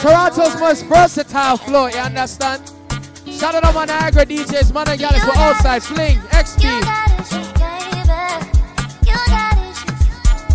Toronto's 0.00 0.58
most 0.60 0.84
versatile 0.86 1.56
floor, 1.56 1.90
you 1.90 1.98
understand? 1.98 2.62
Shout 3.30 3.54
out 3.54 3.64
to 3.64 3.72
my 3.72 3.84
Niagara 3.84 4.26
DJs, 4.26 4.72
man 4.72 4.88
and 4.88 5.00
gals, 5.00 5.14
we're 5.24 5.32
outside. 5.34 5.82
Fling, 5.82 6.18
XP. 6.30 6.62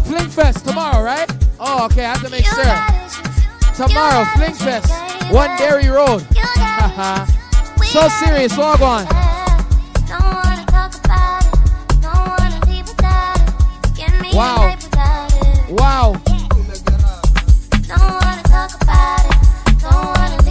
Fling 0.06 0.30
Fest 0.30 0.66
tomorrow, 0.66 1.04
right? 1.04 1.30
Oh, 1.60 1.86
okay, 1.86 2.06
I 2.06 2.18
have 2.18 2.24
to 2.24 2.30
make 2.30 2.46
sure. 2.46 3.88
Tomorrow, 3.88 4.26
Fling 4.36 4.54
Fest, 4.54 4.92
One 5.32 5.58
Dairy 5.58 5.88
Road. 5.88 6.26
So 7.92 8.08
serious, 8.08 8.58
log 8.58 8.82
on. 8.82 9.31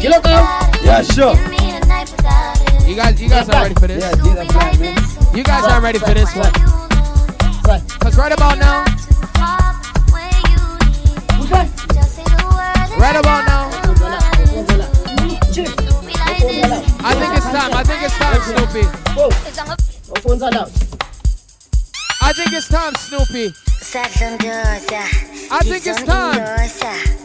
You 0.00 0.08
look 0.08 0.24
up? 0.24 0.74
Yeah, 0.82 1.02
sure. 1.02 1.34
You 2.88 2.96
guys, 2.96 3.20
you 3.20 3.28
guys 3.28 3.48
are 3.50 3.62
ready 3.62 3.74
for 3.74 3.86
this? 3.86 4.02
You 5.36 5.44
guys 5.44 5.64
are 5.64 5.80
ready 5.82 5.98
for 5.98 6.14
this 6.14 6.34
one? 6.34 6.52
Cause 8.00 8.16
right 8.16 8.32
about 8.32 8.58
now, 8.58 8.82
right 12.98 13.16
about 13.16 13.44
now, 13.46 13.68
I 17.02 17.14
think 17.14 17.36
it's 17.36 17.44
time. 17.44 17.74
I 17.74 17.84
think 17.84 18.02
it's 18.02 18.16
time, 18.16 18.40
Snoopy. 18.40 18.88
I 22.22 22.32
think 22.32 22.52
it's 22.54 22.68
time, 22.68 22.94
Snoopy. 22.94 23.54
I 25.52 25.60
think 25.62 25.86
it's 25.86 26.02
time. 26.04 27.19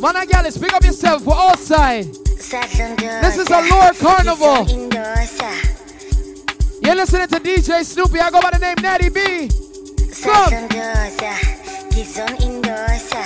Man 0.00 0.14
and 0.16 0.28
gal, 0.28 0.44
pick 0.44 0.72
up 0.74 0.84
yourself. 0.84 1.24
We're 1.24 1.34
outside. 1.34 2.04
This 2.04 3.38
is 3.38 3.48
a 3.48 3.60
Lord 3.70 3.96
Carnival. 3.96 4.68
You're 6.82 6.94
listening 6.94 7.28
to 7.28 7.40
DJ 7.40 7.82
Snoopy. 7.82 8.20
I 8.20 8.30
go 8.30 8.42
by 8.42 8.50
the 8.50 8.58
name 8.58 8.76
Natty 8.82 9.08
B. 9.08 9.48
Come. 10.22 10.52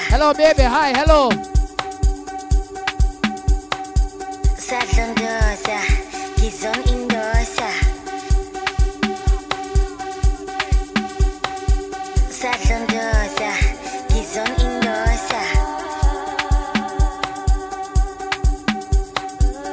Hello, 0.09 0.33
baby. 0.33 0.63
Hi. 0.63 0.93
Hello. 0.97 1.31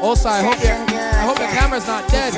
Also, 0.07 0.29
I 0.29 0.39
hope 0.39 0.55
I 0.63 1.27
hope 1.27 1.37
your 1.37 1.51
camera's 1.51 1.85
not 1.85 2.07
dead. 2.07 2.31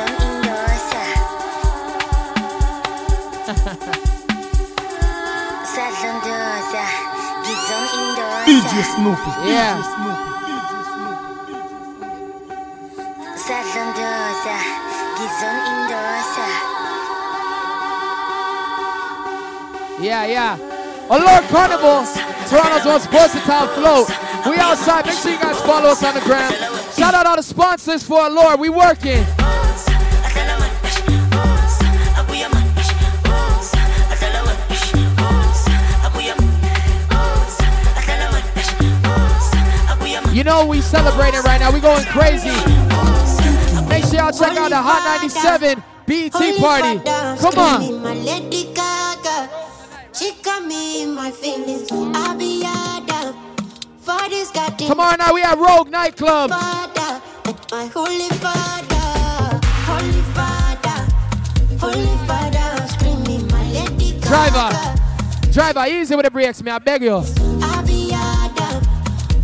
DJ 8.49 8.82
Snoopy. 8.89 9.32
Yeah. 9.45 9.77
Yeah, 20.01 20.25
yeah. 20.25 20.58
A 21.05 21.17
Lord 21.19 21.43
Carnival, 21.53 22.01
Toronto's 22.49 22.86
most 22.86 23.12
versatile 23.12 23.67
float. 23.77 24.10
We 24.49 24.58
outside. 24.58 25.05
Make 25.05 25.19
sure 25.19 25.32
you 25.32 25.38
guys 25.38 25.62
follow 25.62 25.89
us 25.89 26.03
on 26.03 26.15
the 26.15 26.21
gram. 26.21 26.78
Shout 26.99 27.13
out 27.13 27.25
all 27.27 27.38
the 27.38 27.41
sponsors 27.41 28.03
for 28.03 28.19
our 28.19 28.29
Lord. 28.29 28.59
We 28.59 28.67
working. 28.67 29.23
You 40.33 40.43
know 40.43 40.65
we 40.65 40.81
celebrating 40.81 41.39
right 41.43 41.62
now. 41.62 41.71
We 41.71 41.79
going 41.79 42.03
crazy. 42.07 42.49
Make 43.88 44.03
sure 44.03 44.15
y'all 44.15 44.33
check 44.33 44.57
out 44.57 44.69
the 44.69 44.75
Hot 44.75 45.21
97 45.21 45.81
BT 46.05 46.59
party. 46.59 46.99
Come 47.39 47.57
on. 47.57 48.03
My 48.03 48.13
Lady 48.13 48.73
Gaga, 48.73 49.49
she 50.13 50.33
got 50.43 50.65
me 50.65 51.03
in 51.03 51.15
my 51.15 51.31
feelings. 51.31 51.88
I'll 51.91 52.38
be 52.38 52.63
yada 52.63 53.33
for 54.09 54.29
this 54.29 54.49
goddamn 54.51 54.89
Tomorrow 54.89 55.17
night 55.17 55.33
we 55.33 55.41
have 55.41 55.59
Rogue 55.59 55.89
Nightclub. 55.89 56.51
Driver. 64.21 64.69
Driver, 65.51 65.86
easy 65.88 66.15
with 66.15 66.25
the 66.25 66.32
brakes, 66.32 66.63
me. 66.63 66.71
I 66.71 66.79
beg 66.79 67.03
you. 67.03 67.13
I'll 67.13 67.86
be 67.86 68.10
yada 68.10 68.82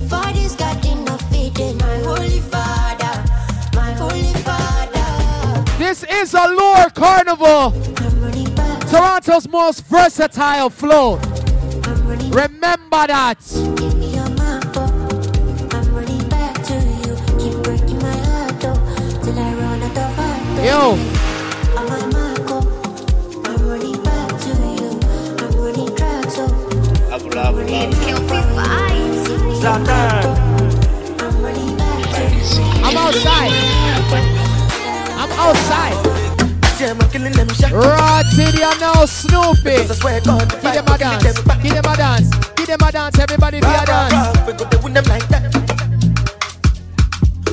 for 0.10 0.34
this 0.34 0.56
goddamn 0.56 1.06
feeding. 1.30 1.78
My 1.78 1.98
holy 2.00 2.40
father, 2.40 3.24
my 3.76 3.92
holy 3.94 4.34
father. 4.42 5.78
This 5.78 6.04
is 6.04 6.34
Allure 6.34 6.90
Carnival. 6.96 7.74
Toronto's 8.90 9.48
most 9.48 9.86
versatile 9.86 10.72
float. 10.72 11.24
Remember 12.34 13.06
that. 13.06 13.95
Yo. 20.66 20.98
I'm 21.78 21.86
a 21.86 22.10
Marco. 22.10 22.58
I'm. 23.46 23.70
I'm 29.62 29.86
oh. 29.86 30.26
I'm. 31.20 31.38
I'm 32.84 32.98
outside. 32.98 33.54
I'm 35.22 35.32
outside. 35.38 35.98
Raw 37.72 38.24
and 38.64 38.80
now 38.82 39.06
Snoopy. 39.06 39.62
Give 39.62 39.88
them 39.88 40.88
a 40.88 40.98
dance. 40.98 41.40
Give 41.62 41.76
them 41.76 41.86
a 41.86 41.96
dance. 41.96 42.30
Give 42.56 42.66
them 42.66 42.82
a 42.82 42.92
dance. 42.92 43.20
Everybody 43.20 43.60
be 43.60 43.68
a 43.68 43.86
dance. 43.86 44.48
We 44.48 44.54
go 44.54 44.68
to 44.68 44.80
win 44.84 44.94
them 44.94 45.06
like 45.06 45.28
that. 45.28 45.46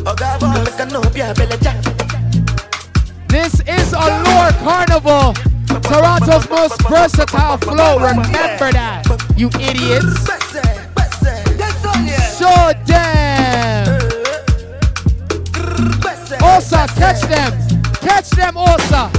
Oh, 0.06 0.14
God, 0.16 0.40
a. 1.52 1.91
This 3.32 3.60
is 3.60 3.94
a 3.94 4.22
Lord 4.28 4.54
Carnival. 4.56 5.32
Toronto's 5.80 6.46
most 6.50 6.82
versatile 6.82 7.56
flow. 7.56 7.96
Remember 7.96 8.70
that, 8.72 9.06
you 9.38 9.48
idiots. 9.58 10.28
Show 12.36 12.72
them. 12.84 13.88
Osa, 16.44 16.86
catch 16.94 17.22
them. 17.22 17.52
Catch 18.02 18.28
them, 18.36 18.54
Osa. 18.58 19.10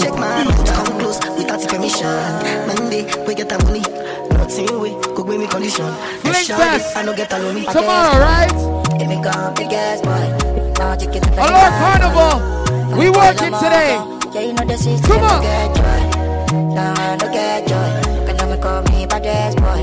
Fit 0.00 0.10
to 0.10 0.18
Snoop, 0.18 0.66
come 0.74 0.98
close 0.98 1.18
without 1.38 1.60
the 1.60 1.66
permission. 1.68 2.10
Monday 2.66 3.04
we 3.26 3.34
get 3.34 3.48
the 3.48 3.58
money. 3.64 3.80
Nothing 4.34 4.80
we 4.80 4.90
go 5.14 5.22
gbé 5.22 5.38
mi 5.38 5.46
condition. 5.46 5.86
Shawty, 6.24 6.56
fest. 6.56 6.96
i 6.96 7.02
no 7.02 7.14
get 7.14 7.32
alone 7.32 7.54
me 7.54 7.64
Tomorrow, 7.64 8.18
right? 8.18 8.52
If 9.00 9.08
me 9.08 9.22
come 9.22 9.54
big 9.54 9.72
ass 9.72 10.00
boy. 10.02 10.26
Get 11.12 11.24
A 11.38 11.46
Lord 11.46 11.72
Carnival. 11.78 12.98
We 12.98 13.10
working 13.10 13.54
today. 13.62 13.94
yeah 14.34 14.40
you 14.42 14.52
know 14.52 14.64
the 14.66 14.76
system 14.76 15.10
Come 15.10 15.22
on. 15.22 15.42
get 15.42 15.70
joy. 15.78 16.00
Now 16.74 16.94
i 16.98 17.16
no 17.16 17.26
get 17.32 17.66
joy. 17.68 18.34
Can 18.34 18.50
me 18.50 18.56
call 18.58 18.82
me 18.90 19.06
bad 19.06 19.26
ass 19.26 19.54
boy. 19.54 19.82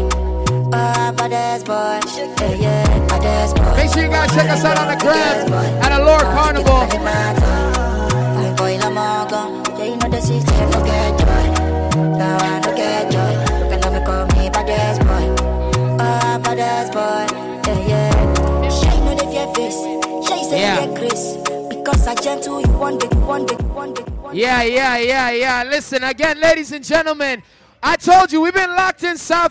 Bad 0.71 1.31
ass 1.33 1.63
boy. 1.63 1.99
Yeah 2.37 2.83
yeah 3.21 3.53
boy. 3.53 3.75
Make 3.77 3.91
sure 3.93 4.03
you 4.03 4.09
guys 4.09 4.29
check 4.35 4.49
us 4.49 4.63
out 4.65 4.77
on 4.77 4.87
the 4.91 4.97
gram 5.03 5.53
at 5.81 5.91
a 5.99 6.03
Lord 6.03 6.21
Carnival. 6.35 7.80
Yeah. 24.33 24.59
Ah, 24.59 24.61
yeah, 24.61 24.97
yeah, 24.97 25.31
yeah. 25.31 25.63
Listen 25.63 26.03
again, 26.03 26.39
ladies 26.39 26.71
and 26.71 26.85
gentlemen. 26.85 27.41
I 27.81 27.95
told 27.97 28.31
you 28.31 28.41
we've 28.41 28.53
been 28.53 28.69
locked 28.75 29.03
inside 29.03 29.49